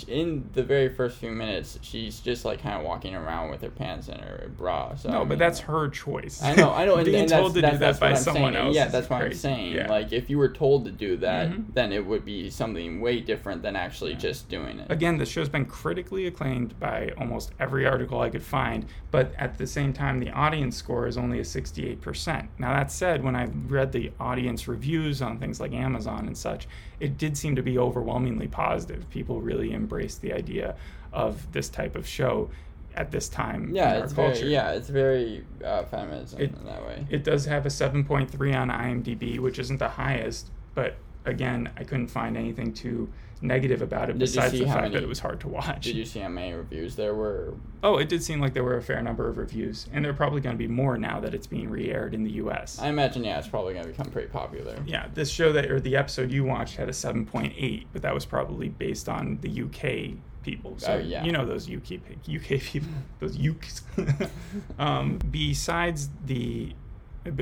in 0.08 0.50
the 0.54 0.64
very 0.64 0.90
first 0.90 1.18
few 1.18 1.32
minutes, 1.32 1.80
she's 1.82 2.20
just 2.20 2.46
like 2.46 2.62
kind 2.62 2.78
of 2.80 2.84
walking 2.86 3.16
around 3.16 3.50
with 3.52 3.62
her 3.62 3.70
pants 3.70 4.08
and 4.08 4.20
her 4.22 4.50
bra. 4.58 4.96
So 4.96 5.10
I 5.10 5.14
no, 5.14 5.20
mean, 5.20 5.30
but 5.30 5.40
that's 5.40 5.60
her 5.62 5.90
choice. 5.90 6.42
I 6.42 6.56
know, 6.56 6.72
I 6.72 6.86
know, 6.86 6.96
and, 6.96 7.06
Being 7.14 7.22
and 7.22 7.30
told 7.30 7.54
to 7.56 7.62
do 7.62 7.78
that 7.78 8.00
by 8.00 8.14
someone 8.14 8.54
saying. 8.54 8.66
else. 8.68 8.76
Yeah, 8.76 8.88
that's 8.88 9.10
what 9.10 9.22
I'm 9.22 9.34
saying. 9.34 9.74
Yeah. 9.74 9.90
Like, 9.90 10.12
if 10.12 10.30
you 10.30 10.38
were 10.38 10.50
told 10.50 10.86
to 10.86 10.92
do 10.92 11.18
that, 11.18 11.50
Mhm. 11.50 11.74
then 11.74 11.92
it 11.94 12.06
would 12.06 12.26
be 12.26 12.50
something 12.50 13.02
way 13.02 13.20
different 13.20 13.62
than 13.62 13.76
actually 13.76 14.16
just 14.16 14.50
doing 14.50 14.80
it. 14.80 14.92
Again, 14.92 15.18
the 15.18 15.26
show's 15.26 15.50
been 15.50 15.66
critically 15.66 16.28
acclaimed 16.28 16.80
by 16.80 17.12
almost 17.18 17.52
every 17.60 17.86
article 17.86 18.22
I 18.22 18.30
could 18.30 18.44
find, 18.44 18.86
but 19.12 19.34
at 19.38 19.58
the 19.58 19.68
same 19.68 19.94
time, 19.94 20.20
the 20.20 20.30
audience 20.32 20.76
score 20.78 21.08
is 21.08 21.18
only 21.18 21.40
a 21.40 21.46
68%. 21.46 22.50
Now, 22.58 22.74
that 22.74 22.92
said, 22.92 23.24
when 23.24 23.36
I 23.36 23.46
read 23.68 23.92
the 23.92 24.12
audience 24.20 24.68
reviews 24.68 25.22
on 25.22 25.38
things 25.40 25.60
like 25.60 25.74
Amazon 25.74 26.28
and 26.28 26.38
such, 26.38 26.68
it 27.04 27.18
did 27.18 27.38
seem 27.38 27.54
to 27.58 27.62
be 27.62 27.78
overwhelmingly 27.78 28.48
positive. 28.48 29.10
People 29.10 29.42
really 29.42 29.74
embraced 29.74 30.22
the 30.22 30.32
idea 30.32 30.76
of 31.12 31.52
this 31.52 31.68
type 31.68 31.98
of 31.98 32.08
show 32.08 32.50
at 32.96 33.12
this 33.12 33.28
time 33.28 33.72
Yeah, 33.74 33.96
in 33.98 34.02
our 34.04 34.08
culture. 34.08 34.40
very 34.40 34.52
yeah, 34.54 34.72
it's 34.72 34.88
very 34.88 35.44
uh, 35.66 35.84
feminism 35.84 36.40
It- 36.40 36.54
in 36.58 36.66
that 36.66 36.82
way. 36.88 37.06
It 37.10 37.24
does 37.26 37.46
have 37.46 37.66
a 37.66 37.70
7.3 37.70 38.54
on 38.56 38.70
IMDb, 38.70 39.38
which 39.40 39.60
isn't 39.60 39.80
the 39.80 39.90
highest, 39.90 40.50
but 40.76 40.96
again, 41.26 41.70
I 41.76 41.84
couldn't 41.84 42.08
find 42.08 42.38
anything 42.38 42.74
too 42.74 43.10
negative 43.44 43.82
about 43.82 44.10
it 44.10 44.14
Did 44.14 44.20
besides 44.20 44.58
the 44.58 44.66
fact 44.66 44.94
that 44.94 45.04
it 45.04 45.08
was 45.08 45.20
hard 45.20 45.40
to 45.42 45.48
watch. 45.48 45.84
Did 45.84 45.96
you 45.96 46.06
see 46.06 46.20
how 46.20 46.30
many 46.30 46.54
reviews 46.54 46.96
there 46.96 47.14
were? 47.14 47.54
Oh, 47.84 47.98
it 47.98 48.10
did 48.10 48.24
seem 48.24 48.40
like 48.40 48.54
there 48.54 48.64
were 48.64 48.78
a 48.78 48.82
fair 48.82 49.02
number 49.02 49.28
of 49.28 49.38
reviews, 49.38 49.88
and 49.92 50.04
there 50.04 50.12
are 50.12 50.16
probably 50.16 50.42
going 50.42 50.56
to 50.56 50.58
be 50.58 50.68
more 50.68 50.98
now 50.98 51.20
that 51.20 51.34
it's 51.34 51.48
being 51.48 51.70
re-aired 51.70 52.14
in 52.14 52.24
the 52.24 52.32
U.S. 52.32 52.80
I 52.80 52.88
imagine 52.88 53.24
yeah, 53.24 53.38
it's 53.38 53.48
probably 53.48 53.74
going 53.74 53.86
to 53.86 53.92
become 53.92 54.08
pretty 54.12 54.30
popular. 54.30 54.78
yeah, 54.86 55.08
this 55.14 55.30
show 55.30 55.52
that 55.52 55.70
or 55.70 55.80
the 55.80 55.96
episode 55.96 56.32
you 56.32 56.46
watched 56.46 56.78
had 56.78 56.90
a 56.90 56.94
7.8, 56.94 57.86
but 57.92 58.02
that 58.02 58.14
was 58.14 58.26
probably 58.26 58.70
based 58.70 59.10
on 59.10 59.38
the 59.42 59.64
UK 59.64 60.18
people. 60.44 60.76
So 60.78 60.94
Oh, 60.94 60.98
yeah. 60.98 61.24
you 61.24 61.32
know 61.32 61.46
those 61.46 61.70
UK 61.70 62.00
UK 62.28 62.62
people, 62.62 62.90
those 63.20 63.38
UKs. 63.38 64.30
um, 64.80 65.20
besides 65.30 66.10
the 66.26 66.74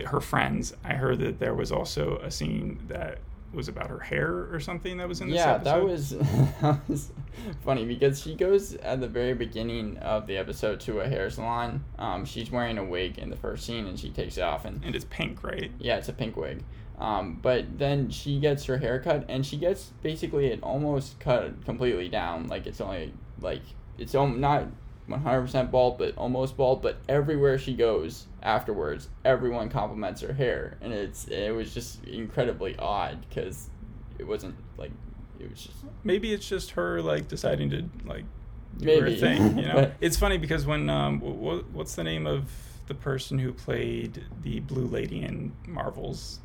her 0.05 0.21
friends, 0.21 0.75
I 0.83 0.93
heard 0.93 1.19
that 1.19 1.39
there 1.39 1.55
was 1.55 1.71
also 1.71 2.17
a 2.17 2.29
scene 2.29 2.79
that 2.87 3.19
was 3.53 3.67
about 3.67 3.89
her 3.89 3.99
hair 3.99 4.47
or 4.51 4.59
something 4.59 4.97
that 4.97 5.07
was 5.07 5.21
in 5.21 5.29
this 5.29 5.37
yeah, 5.37 5.55
episode. 5.55 5.65
that 5.65 5.83
was 5.83 6.09
that 6.61 6.89
was 6.89 7.11
funny 7.63 7.85
because 7.85 8.21
she 8.21 8.35
goes 8.35 8.75
at 8.75 9.01
the 9.01 9.07
very 9.07 9.33
beginning 9.33 9.97
of 9.97 10.27
the 10.27 10.37
episode 10.37 10.79
to 10.81 11.01
a 11.01 11.07
hair 11.07 11.29
salon. 11.29 11.83
Um, 11.99 12.25
she's 12.25 12.51
wearing 12.51 12.77
a 12.77 12.83
wig 12.83 13.17
in 13.17 13.29
the 13.29 13.35
first 13.35 13.65
scene, 13.65 13.87
and 13.87 13.99
she 13.99 14.09
takes 14.09 14.37
it 14.37 14.41
off, 14.41 14.65
and 14.65 14.83
and 14.83 14.95
it's 14.95 15.05
pink, 15.05 15.43
right? 15.43 15.71
yeah, 15.79 15.97
it's 15.97 16.09
a 16.09 16.13
pink 16.13 16.37
wig. 16.37 16.63
Um, 16.97 17.39
but 17.41 17.79
then 17.79 18.09
she 18.11 18.39
gets 18.39 18.65
her 18.65 18.77
hair 18.77 18.99
cut, 18.99 19.25
and 19.27 19.45
she 19.45 19.57
gets 19.57 19.91
basically 20.03 20.47
it 20.47 20.61
almost 20.61 21.19
cut 21.19 21.65
completely 21.65 22.09
down. 22.09 22.47
Like 22.47 22.67
it's 22.67 22.79
only 22.79 23.13
like 23.39 23.63
it's 23.97 24.13
not 24.13 24.67
one 25.11 25.21
hundred 25.21 25.41
percent 25.41 25.71
bald, 25.71 25.97
but 25.97 26.17
almost 26.17 26.57
bald. 26.57 26.81
But 26.81 26.97
everywhere 27.07 27.57
she 27.57 27.73
goes 27.75 28.27
afterwards, 28.41 29.09
everyone 29.25 29.69
compliments 29.69 30.21
her 30.21 30.33
hair, 30.33 30.77
and 30.81 30.93
it's 30.93 31.27
it 31.27 31.53
was 31.55 31.73
just 31.73 32.03
incredibly 32.05 32.75
odd 32.77 33.25
because 33.29 33.69
it 34.17 34.27
wasn't 34.27 34.55
like 34.77 34.91
it 35.39 35.49
was 35.49 35.61
just 35.61 35.77
Maybe 36.03 36.33
it's 36.33 36.47
just 36.47 36.71
her 36.71 37.01
like 37.01 37.27
deciding 37.27 37.69
to 37.71 37.89
like 38.05 38.25
do 38.77 38.99
her 39.01 39.11
thing. 39.11 39.57
You 39.57 39.65
know, 39.65 39.91
it's 40.01 40.17
funny 40.17 40.37
because 40.37 40.65
when 40.65 40.89
um, 40.89 41.19
w- 41.19 41.65
what's 41.73 41.95
the 41.95 42.03
name 42.03 42.25
of 42.27 42.51
the 42.87 42.95
person 42.95 43.39
who 43.39 43.53
played 43.53 44.23
the 44.41 44.59
Blue 44.61 44.85
Lady 44.85 45.21
in 45.21 45.53
Marvels? 45.67 46.39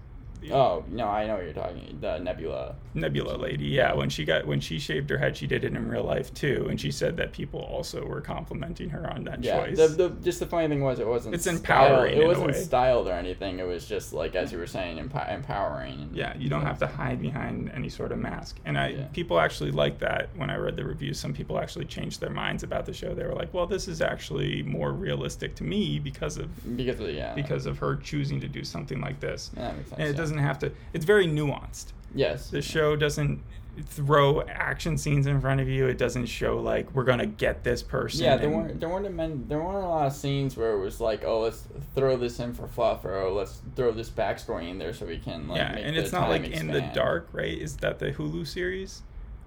Oh 0.53 0.85
no, 0.89 1.07
I 1.09 1.27
know 1.27 1.35
what 1.35 1.45
you're 1.45 1.53
talking. 1.53 1.99
The 2.01 2.19
Nebula. 2.19 2.75
Nebula 2.95 3.37
lady, 3.37 3.67
yeah. 3.67 3.93
When 3.95 4.09
she 4.09 4.25
got 4.25 4.47
when 4.47 4.61
she 4.61 4.79
shaved 4.79 5.11
her 5.11 5.19
head, 5.19 5.37
she 5.37 5.47
did 5.47 5.65
it 5.65 5.75
in 5.75 5.89
real 5.89 6.05
life 6.05 6.33
too, 6.35 6.67
and 6.71 6.81
she 6.81 6.91
said 6.91 7.17
that 7.19 7.33
people 7.33 7.61
also 7.61 8.05
were 8.05 8.21
complimenting 8.21 8.89
her 8.91 9.11
on 9.11 9.25
that 9.25 9.43
Yeah, 9.43 9.67
choice. 9.67 9.77
the, 9.77 9.89
the 9.89 10.09
just 10.23 10.41
the 10.41 10.47
funny 10.47 10.69
thing 10.69 10.83
was 10.83 10.99
it 10.99 11.07
wasn't 11.07 11.35
It's 11.35 11.45
styled- 11.45 11.59
empowering 11.59 12.17
in 12.17 12.23
It 12.23 12.27
wasn't 12.27 12.57
styled 12.57 13.09
or 13.09 13.13
anything. 13.13 13.59
It 13.59 13.67
was 13.67 13.87
just 13.87 14.13
like 14.13 14.35
as 14.35 14.53
you 14.53 14.59
were 14.59 14.67
saying, 14.67 14.99
emp- 14.99 15.15
empowering. 15.29 15.93
and- 16.03 16.17
yeah, 16.17 16.37
you 16.37 16.49
don't 16.49 16.63
have 16.65 16.79
to 16.79 16.87
hide 16.87 17.21
behind 17.21 17.71
any 17.75 17.89
sort 17.89 18.13
of 18.13 18.19
mask. 18.19 18.57
And 18.65 18.79
I 18.79 18.89
Yeah. 18.89 19.05
people 19.13 19.39
actually 19.41 19.73
like 19.73 19.99
that 19.99 20.29
when 20.37 20.51
I 20.51 20.57
read 20.57 20.77
the 20.77 20.85
reviews. 20.85 21.19
Some 21.19 21.33
people 21.35 21.59
actually 21.59 21.85
changed 21.87 22.21
their 22.21 22.31
minds 22.31 22.63
about 22.63 22.87
the 22.87 22.93
show. 22.93 23.15
They 23.15 23.25
were 23.25 23.35
like, 23.35 23.53
"Well, 23.53 23.67
this 23.67 23.89
is 23.89 24.01
actually 24.01 24.63
more 24.63 24.93
realistic 24.93 25.55
to 25.57 25.65
me 25.65 25.99
because 25.99 26.37
of 26.39 26.49
because 26.77 27.01
of 27.01 27.11
yeah 27.11 27.35
because 27.35 27.67
of 27.67 27.79
her 27.79 27.97
choosing 27.97 28.41
to 28.41 28.49
do 28.49 28.65
something 28.65 29.01
like 29.01 29.21
this." 29.21 29.51
Yeah, 29.57 29.63
that 29.63 29.77
makes 29.77 29.89
sense. 29.91 30.01
And 30.31 30.41
it 30.41 30.43
yeah. 30.43 30.49
doesn't 30.49 30.69
have 30.71 30.71
to. 30.71 30.73
It's 30.93 31.05
very 31.05 31.27
nuanced. 31.27 31.93
Yes. 32.15 32.51
The 32.51 32.63
show 32.63 32.97
doesn't 32.97 33.43
throw 33.85 34.43
action 34.43 34.97
scenes 34.97 35.27
in 35.27 35.41
front 35.41 35.61
of 35.61 35.69
you. 35.69 35.87
It 35.87 35.99
doesn't 35.99 36.27
show 36.27 36.59
like 36.59 36.95
we're 36.95 37.05
gonna 37.05 37.27
get 37.27 37.63
this 37.63 37.83
person. 37.83 38.25
Yeah, 38.25 38.37
there 38.37 38.49
weren't 38.49 38.81
there 38.81 38.89
weren't 38.89 39.07
a 39.07 39.11
men, 39.11 39.45
there 39.49 39.59
weren't 39.59 39.85
a 39.85 39.89
lot 39.89 40.07
of 40.07 40.13
scenes 40.13 40.57
where 40.57 40.73
it 40.73 40.79
was 40.79 41.01
like, 41.01 41.25
oh, 41.25 41.41
let's 41.41 41.67
throw 41.95 42.17
this 42.17 42.41
in 42.41 42.55
for 42.55 42.67
fluff, 42.67 43.05
or 43.05 43.15
oh, 43.15 43.35
let's 43.35 43.61
throw 43.75 43.93
this 43.93 44.09
backstory 44.09 44.71
in 44.71 44.79
there 44.79 44.95
so 44.95 45.07
we 45.07 45.19
can 45.19 45.49
like. 45.49 45.59
yeah, 45.59 45.75
make 45.75 45.85
and 45.85 45.97
it's 45.97 46.13
not 46.13 46.29
like 46.29 46.45
in 46.49 46.69
the 46.69 46.81
dark, 46.95 47.29
right? 47.33 47.59
Is 47.59 47.77
that 47.79 47.99
the 47.99 48.13
Hulu 48.13 48.47
series, 48.47 49.03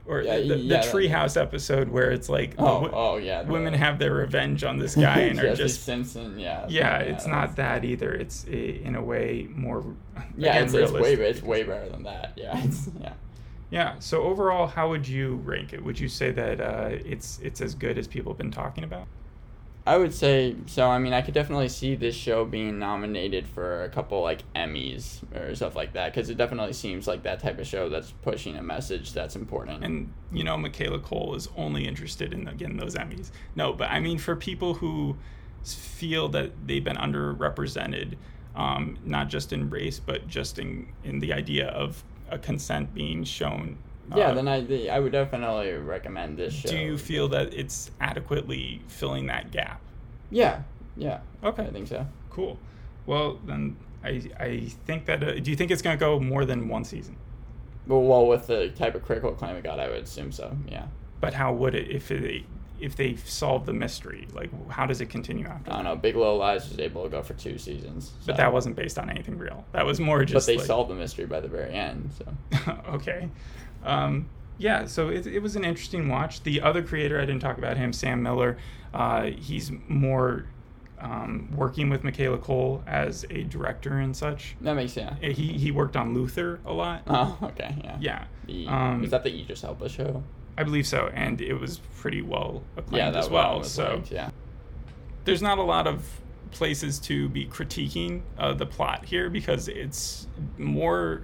or 0.05 0.21
Yeah, 0.21 0.39
the, 0.39 0.47
the, 0.47 0.57
yeah, 0.57 0.81
Treehouse 0.81 1.39
episode 1.39 1.89
where 1.89 2.11
it's 2.11 2.29
like 2.29 2.55
Oh, 2.57 2.81
wo- 2.81 2.91
oh 2.93 3.17
yeah. 3.17 3.43
the- 3.43 3.51
women 3.51 3.73
have 3.73 3.99
their 3.99 4.13
revenge 4.13 4.63
on 4.63 4.79
this 4.79 4.95
guy 5.07 5.19
and 5.19 5.39
are 5.39 5.55
just 5.55 5.83
Simpson. 5.83 6.39
Yeah. 6.39 6.65
yeah, 6.69 6.99
it's 6.99 7.27
not 7.27 7.55
that 7.57 7.83
either. 7.85 8.11
It's 8.13 8.45
a, 8.47 8.83
in 8.83 8.95
a 8.95 9.03
way 9.03 9.47
more 9.53 9.83
Yeah, 10.37 10.51
again, 10.51 10.63
it's, 10.65 10.73
it's 10.73 10.91
way 10.91 11.13
it's 11.13 11.41
way 11.43 11.63
better 11.63 11.89
than 11.89 12.03
that. 12.03 12.33
Yeah. 12.35 12.59
It's, 12.65 12.89
yeah. 12.99 13.13
Yeah. 13.71 13.95
So 13.99 14.23
overall, 14.23 14.65
how 14.65 14.89
would 14.89 15.07
you 15.07 15.35
rank 15.45 15.73
it? 15.73 15.83
Would 15.83 15.99
you 15.99 16.07
say 16.09 16.31
that 16.31 16.59
uh, 16.59 16.89
it's 17.05 17.39
it's 17.43 17.61
as 17.61 17.75
good 17.75 17.99
as 17.99 18.07
people 18.07 18.31
have 18.33 18.37
been 18.39 18.49
talking 18.51 18.83
about? 18.83 19.05
I 19.89 19.97
would 19.97 20.13
say 20.13 20.55
so. 20.67 20.87
I 20.87 20.99
mean, 20.99 21.13
I 21.13 21.23
could 21.23 21.33
definitely 21.33 21.67
see 21.67 21.95
this 21.95 22.13
show 22.13 22.45
being 22.45 22.77
nominated 22.77 23.47
for 23.47 23.85
a 23.85 23.89
couple 23.89 24.21
like 24.21 24.43
Emmys 24.53 25.23
or 25.35 25.55
stuff 25.55 25.75
like 25.75 25.93
that 25.93 26.13
because 26.13 26.29
it 26.29 26.37
definitely 26.37 26.73
seems 26.73 27.07
like 27.07 27.23
that 27.23 27.39
type 27.39 27.57
of 27.57 27.65
show 27.65 27.89
that's 27.89 28.11
pushing 28.21 28.55
a 28.55 28.61
message 28.61 29.13
that's 29.13 29.35
important. 29.35 29.83
And 29.83 30.13
you 30.31 30.43
know, 30.43 30.55
Michaela 30.57 30.99
Coel 30.99 31.33
is 31.33 31.49
only 31.57 31.87
interested 31.87 32.35
in 32.35 32.47
again 32.47 32.77
those 32.77 32.93
Emmys. 32.93 33.31
No, 33.55 33.73
but 33.73 33.89
I 33.89 33.99
mean 33.99 34.19
for 34.19 34.35
people 34.35 34.75
who 34.75 35.17
feel 35.63 36.29
that 36.29 36.51
they've 36.67 36.83
been 36.83 36.95
underrepresented, 36.95 38.13
um, 38.55 38.99
not 39.03 39.27
just 39.27 39.51
in 39.51 39.71
race, 39.71 39.99
but 39.99 40.27
just 40.27 40.59
in 40.59 40.93
in 41.03 41.17
the 41.17 41.33
idea 41.33 41.67
of 41.69 42.03
a 42.29 42.37
consent 42.37 42.93
being 42.93 43.23
shown. 43.23 43.79
Yeah, 44.15 44.29
uh, 44.29 44.33
then 44.33 44.47
I 44.47 44.87
I 44.87 44.99
would 44.99 45.11
definitely 45.11 45.73
recommend 45.73 46.37
this 46.37 46.53
show. 46.53 46.69
do 46.69 46.77
you 46.77 46.97
feel 46.97 47.27
that 47.29 47.53
it's 47.53 47.91
adequately 47.99 48.81
filling 48.87 49.27
that 49.27 49.51
gap? 49.51 49.81
Yeah, 50.31 50.61
yeah. 50.95 51.19
Okay. 51.43 51.63
I 51.63 51.69
think 51.71 51.87
so. 51.87 52.05
Cool. 52.29 52.59
Well, 53.05 53.39
then 53.45 53.75
I 54.03 54.21
I 54.39 54.59
think 54.85 55.05
that. 55.05 55.23
Uh, 55.23 55.39
do 55.39 55.51
you 55.51 55.57
think 55.57 55.71
it's 55.71 55.81
going 55.81 55.97
to 55.97 55.99
go 55.99 56.19
more 56.19 56.45
than 56.45 56.69
one 56.69 56.83
season? 56.83 57.15
Well, 57.87 58.01
well, 58.01 58.27
with 58.27 58.47
the 58.47 58.69
type 58.69 58.95
of 58.95 59.03
critical 59.03 59.31
acclaim 59.31 59.55
it 59.55 59.63
got, 59.63 59.79
I 59.79 59.89
would 59.89 60.03
assume 60.03 60.31
so. 60.31 60.55
Yeah. 60.67 60.85
But 61.21 61.33
how 61.33 61.53
would 61.53 61.75
it 61.75 61.89
if 61.89 62.11
it 62.11 62.43
if 62.79 62.95
they 62.95 63.15
solve 63.15 63.65
the 63.65 63.73
mystery? 63.73 64.27
Like, 64.33 64.51
how 64.69 64.85
does 64.85 65.01
it 65.01 65.07
continue 65.09 65.45
after? 65.45 65.71
I 65.71 65.75
don't 65.75 65.83
that? 65.83 65.89
know. 65.89 65.95
Big 65.95 66.15
Little 66.15 66.37
Lies 66.37 66.69
was 66.69 66.79
able 66.79 67.03
to 67.03 67.09
go 67.09 67.21
for 67.21 67.33
two 67.33 67.57
seasons. 67.57 68.13
But 68.25 68.37
that 68.37 68.53
wasn't 68.53 68.75
based 68.75 68.97
on 68.97 69.09
anything 69.09 69.37
real. 69.37 69.65
That 69.73 69.85
was 69.85 69.99
more 69.99 70.23
just. 70.23 70.45
But 70.45 70.51
they 70.51 70.57
like, 70.57 70.67
solved 70.67 70.89
the 70.89 70.95
mystery 70.95 71.25
by 71.25 71.39
the 71.39 71.47
very 71.47 71.73
end. 71.73 72.11
So. 72.17 72.73
okay. 72.89 73.29
Um, 73.83 74.29
yeah, 74.57 74.85
so 74.85 75.09
it, 75.09 75.25
it 75.25 75.39
was 75.39 75.55
an 75.55 75.63
interesting 75.63 76.09
watch. 76.09 76.43
The 76.43 76.61
other 76.61 76.83
creator, 76.83 77.17
I 77.17 77.25
didn't 77.25 77.39
talk 77.41 77.57
about 77.57 77.77
him, 77.77 77.93
Sam 77.93 78.21
Miller. 78.21 78.57
Uh, 78.93 79.25
he's 79.27 79.71
more 79.87 80.45
um, 80.99 81.49
working 81.55 81.89
with 81.89 82.03
Michaela 82.03 82.37
Coel 82.39 82.83
as 82.85 83.25
a 83.29 83.43
director 83.43 83.99
and 83.99 84.15
such. 84.15 84.55
That 84.61 84.73
makes 84.73 84.93
sense. 84.93 85.15
He 85.21 85.31
he 85.57 85.71
worked 85.71 85.95
on 85.95 86.13
Luther 86.13 86.59
a 86.65 86.73
lot. 86.73 87.03
Oh, 87.07 87.37
okay, 87.43 87.73
yeah. 87.83 87.97
Yeah. 88.01 88.25
The, 88.47 88.67
Um, 88.67 89.03
is 89.03 89.11
that 89.11 89.23
the 89.23 89.39
Idris 89.41 89.63
Elba 89.63 89.87
show? 89.87 90.23
I 90.57 90.63
believe 90.63 90.85
so, 90.87 91.09
and 91.13 91.39
it 91.39 91.53
was 91.53 91.79
pretty 91.99 92.21
well 92.21 92.61
acclaimed 92.75 93.13
Yeah, 93.13 93.19
as 93.19 93.29
well. 93.29 93.59
was 93.59 93.71
So 93.71 93.93
liked, 93.95 94.11
yeah. 94.11 94.29
there's 95.23 95.41
not 95.41 95.57
a 95.57 95.63
lot 95.63 95.87
of 95.87 96.03
places 96.51 96.99
to 96.99 97.29
be 97.29 97.45
critiquing 97.45 98.23
uh, 98.37 98.53
the 98.53 98.65
plot 98.65 99.05
here 99.05 99.29
because 99.29 99.69
it's 99.69 100.27
more 100.57 101.21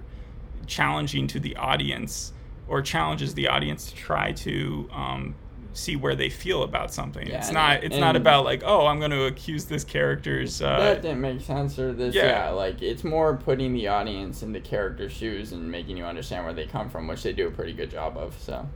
challenging 0.66 1.26
to 1.26 1.38
the 1.40 1.54
audience 1.56 2.32
or 2.68 2.82
challenges 2.82 3.34
the 3.34 3.48
audience 3.48 3.90
to 3.90 3.96
try 3.96 4.32
to 4.32 4.88
um, 4.92 5.34
see 5.72 5.96
where 5.96 6.14
they 6.14 6.28
feel 6.28 6.62
about 6.62 6.92
something. 6.92 7.26
Yeah, 7.26 7.38
it's 7.38 7.50
not. 7.50 7.84
It's 7.84 7.96
not 7.96 8.16
about 8.16 8.44
like, 8.44 8.62
oh, 8.64 8.86
I'm 8.86 8.98
going 8.98 9.10
to 9.10 9.24
accuse 9.24 9.66
this 9.66 9.84
character's. 9.84 10.60
Uh, 10.62 10.78
that 10.78 11.02
didn't 11.02 11.20
make 11.20 11.40
sense 11.40 11.78
or 11.78 11.92
this 11.92 12.14
yeah. 12.14 12.46
yeah. 12.46 12.50
like 12.50 12.82
it's 12.82 13.04
more 13.04 13.36
putting 13.36 13.72
the 13.72 13.88
audience 13.88 14.42
in 14.42 14.52
the 14.52 14.60
character's 14.60 15.12
shoes 15.12 15.52
and 15.52 15.70
making 15.70 15.96
you 15.96 16.04
understand 16.04 16.44
where 16.44 16.54
they 16.54 16.66
come 16.66 16.88
from 16.88 17.06
which 17.06 17.22
they 17.22 17.32
do 17.32 17.46
a 17.46 17.50
pretty 17.50 17.72
good 17.72 17.90
job 17.90 18.16
of 18.16 18.36
so 18.40 18.66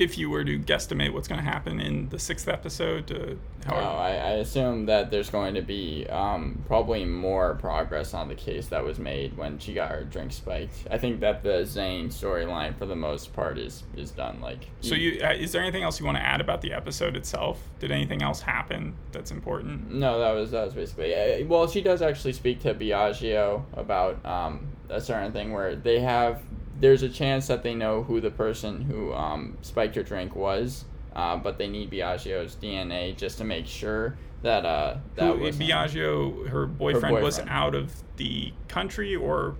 if 0.00 0.16
you 0.18 0.30
were 0.30 0.44
to 0.44 0.58
guesstimate 0.58 1.12
what's 1.12 1.28
going 1.28 1.40
to 1.42 1.48
happen 1.48 1.80
in 1.80 2.08
the 2.08 2.18
sixth 2.18 2.48
episode, 2.48 3.12
oh, 3.12 3.36
however, 3.66 3.86
I, 3.86 4.08
I 4.10 4.30
assume 4.32 4.86
that 4.86 5.10
there's 5.10 5.30
going 5.30 5.54
to 5.54 5.62
be 5.62 6.06
um, 6.08 6.62
probably 6.66 7.04
more 7.04 7.54
progress 7.56 8.14
on 8.14 8.28
the 8.28 8.34
case 8.34 8.68
that 8.68 8.82
was 8.84 8.98
made 8.98 9.36
when 9.36 9.58
she 9.58 9.74
got 9.74 9.90
her 9.90 10.04
drink 10.04 10.32
spiked 10.32 10.86
i 10.90 10.98
think 10.98 11.20
that 11.20 11.42
the 11.42 11.64
zane 11.64 12.08
storyline 12.08 12.76
for 12.76 12.86
the 12.86 12.96
most 12.96 13.32
part 13.32 13.58
is 13.58 13.82
is 13.96 14.10
done 14.10 14.40
like 14.40 14.66
So 14.80 14.94
you 14.94 15.20
uh, 15.22 15.32
is 15.32 15.52
there 15.52 15.62
anything 15.62 15.82
else 15.82 16.00
you 16.00 16.06
want 16.06 16.18
to 16.18 16.22
add 16.22 16.40
about 16.40 16.60
the 16.62 16.72
episode 16.72 17.16
itself? 17.16 17.60
Did 17.78 17.90
anything 17.90 18.22
else 18.22 18.40
happen 18.40 18.94
that's 19.12 19.30
important? 19.30 19.90
No, 19.92 20.18
that 20.18 20.32
was 20.32 20.50
that 20.52 20.64
was 20.64 20.74
basically. 20.74 21.14
Uh, 21.14 21.46
well, 21.46 21.68
she 21.68 21.80
does 21.82 22.02
actually 22.02 22.32
speak 22.32 22.60
to 22.62 22.74
Biagio 22.74 23.62
about 23.74 24.24
um, 24.24 24.66
a 24.88 25.00
certain 25.00 25.32
thing 25.32 25.52
where 25.52 25.76
they 25.76 26.00
have. 26.00 26.40
There's 26.80 27.02
a 27.02 27.08
chance 27.08 27.46
that 27.48 27.62
they 27.62 27.74
know 27.74 28.02
who 28.02 28.20
the 28.20 28.30
person 28.30 28.80
who 28.80 29.12
um, 29.12 29.56
spiked 29.62 29.96
your 29.96 30.04
drink 30.04 30.34
was, 30.34 30.84
uh, 31.14 31.36
but 31.36 31.58
they 31.58 31.68
need 31.68 31.90
Biagio's 31.90 32.56
DNA 32.56 33.16
just 33.16 33.38
to 33.38 33.44
make 33.44 33.66
sure 33.66 34.16
that 34.42 34.64
uh, 34.64 34.96
that 35.16 35.36
Who, 35.36 35.42
was. 35.42 35.56
Biagio, 35.58 36.48
her 36.48 36.66
boyfriend, 36.66 37.22
was 37.22 37.36
boyfriend. 37.36 37.50
out 37.50 37.74
of 37.74 37.92
the 38.16 38.52
country 38.68 39.14
or 39.14 39.56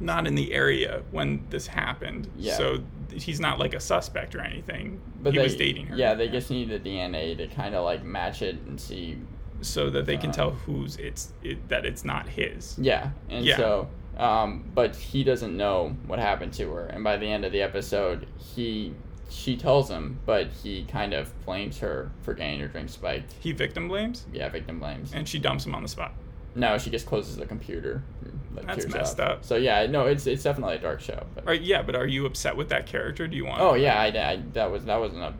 not 0.00 0.26
in 0.26 0.34
the 0.34 0.52
area 0.52 1.02
when 1.10 1.44
this 1.50 1.66
happened. 1.66 2.30
Yeah. 2.36 2.56
So 2.56 2.82
he's 3.12 3.40
not 3.40 3.58
like 3.58 3.74
a 3.74 3.80
suspect 3.80 4.34
or 4.34 4.40
anything. 4.40 5.00
But 5.22 5.32
he 5.32 5.38
they, 5.38 5.44
was 5.44 5.56
dating 5.56 5.86
her. 5.86 5.96
Yeah, 5.96 6.14
they 6.14 6.28
just 6.28 6.50
need 6.50 6.68
the 6.70 6.78
DNA 6.78 7.36
to 7.38 7.46
kind 7.48 7.74
of 7.74 7.84
like 7.84 8.04
match 8.04 8.42
it 8.42 8.56
and 8.66 8.80
see. 8.80 9.18
so 9.60 9.90
that 9.90 10.06
they 10.06 10.16
can 10.16 10.30
uh, 10.30 10.34
tell 10.34 10.50
who's 10.50 10.96
it's 10.96 11.32
it, 11.42 11.68
that 11.68 11.84
it's 11.86 12.04
not 12.04 12.28
his. 12.28 12.78
Yeah, 12.78 13.10
and 13.28 13.44
Yeah. 13.44 13.56
so, 13.56 13.88
um, 14.16 14.70
but 14.74 14.96
he 14.96 15.24
doesn't 15.24 15.56
know 15.56 15.96
what 16.06 16.18
happened 16.18 16.52
to 16.54 16.70
her, 16.72 16.86
and 16.86 17.02
by 17.04 17.16
the 17.16 17.26
end 17.26 17.44
of 17.44 17.52
the 17.52 17.62
episode, 17.62 18.26
he 18.54 18.94
she 19.28 19.56
tells 19.56 19.90
him, 19.90 20.18
but 20.24 20.46
he 20.62 20.84
kind 20.84 21.12
of 21.12 21.32
blames 21.44 21.78
her 21.78 22.10
for 22.22 22.32
getting 22.32 22.60
her 22.60 22.68
drink 22.68 22.88
spiked. 22.88 23.32
He 23.40 23.50
victim 23.52 23.88
blames, 23.88 24.24
Yeah, 24.32 24.48
victim 24.48 24.78
blames. 24.78 25.12
and 25.12 25.28
she 25.28 25.38
dumps 25.40 25.66
him 25.66 25.74
on 25.74 25.82
the 25.82 25.88
spot. 25.88 26.14
No, 26.54 26.78
she 26.78 26.88
just 26.90 27.06
closes 27.06 27.36
the 27.36 27.44
computer. 27.44 28.02
Like, 28.54 28.66
That's 28.66 28.86
messed 28.88 29.20
up. 29.20 29.44
So 29.44 29.56
yeah, 29.56 29.84
no, 29.86 30.06
it's 30.06 30.26
it's 30.26 30.42
definitely 30.44 30.76
a 30.76 30.78
dark 30.78 31.00
show. 31.00 31.26
But, 31.34 31.44
Right? 31.44 31.60
Yeah, 31.60 31.82
but 31.82 31.94
are 31.96 32.06
you 32.06 32.24
upset 32.24 32.56
with 32.56 32.68
that 32.70 32.86
character? 32.86 33.26
Do 33.26 33.36
you 33.36 33.44
want? 33.44 33.60
Oh 33.60 33.74
yeah, 33.74 34.00
I, 34.00 34.06
I, 34.06 34.42
that 34.54 34.70
was 34.70 34.84
that 34.86 34.98
wasn't 34.98 35.22
a 35.22 35.34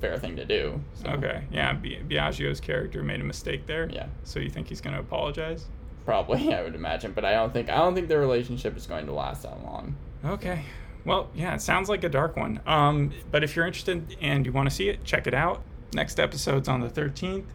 fair 0.00 0.18
thing 0.18 0.36
to 0.36 0.44
do. 0.44 0.80
So. 0.94 1.10
Okay. 1.10 1.44
Yeah. 1.52 1.72
Bi- 1.74 2.00
Biagio's 2.08 2.60
character 2.60 3.02
made 3.02 3.20
a 3.20 3.24
mistake 3.24 3.66
there. 3.66 3.88
Yeah, 3.92 4.06
So 4.24 4.40
you 4.40 4.50
think 4.50 4.68
he's 4.68 4.80
going 4.80 4.94
to 4.94 5.00
apologize? 5.00 5.66
Probably 6.10 6.52
I 6.54 6.62
would 6.62 6.74
imagine, 6.74 7.12
but 7.12 7.24
I 7.24 7.32
don't 7.32 7.52
think 7.52 7.70
I 7.70 7.76
don't 7.76 7.94
think 7.94 8.08
their 8.08 8.18
relationship 8.18 8.76
is 8.76 8.86
going 8.86 9.06
to 9.06 9.12
last 9.12 9.44
that 9.44 9.62
long. 9.62 9.96
Okay. 10.24 10.64
Well, 11.04 11.30
yeah, 11.34 11.54
it 11.54 11.62
sounds 11.62 11.88
like 11.88 12.02
a 12.04 12.08
dark 12.08 12.36
one. 12.36 12.60
Um, 12.66 13.12
but 13.30 13.44
if 13.44 13.54
you're 13.56 13.66
interested 13.66 14.16
and 14.20 14.44
you 14.44 14.52
want 14.52 14.68
to 14.68 14.74
see 14.74 14.88
it, 14.88 15.04
check 15.04 15.26
it 15.26 15.32
out. 15.34 15.62
Next 15.94 16.20
episode's 16.20 16.68
on 16.68 16.80
the 16.80 16.88
13th. 16.88 17.46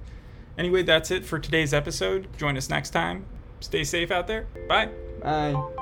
Anyway, 0.58 0.82
that's 0.82 1.12
it 1.12 1.26
for 1.26 1.38
today's 1.38 1.74
episode. 1.74 2.28
Join 2.38 2.58
us 2.58 2.70
next 2.70 2.90
time. 2.90 3.26
Stay 3.60 3.84
safe 3.84 4.10
out 4.10 4.26
there. 4.26 4.48
Bye. 4.68 4.90
Bye. 5.22 5.75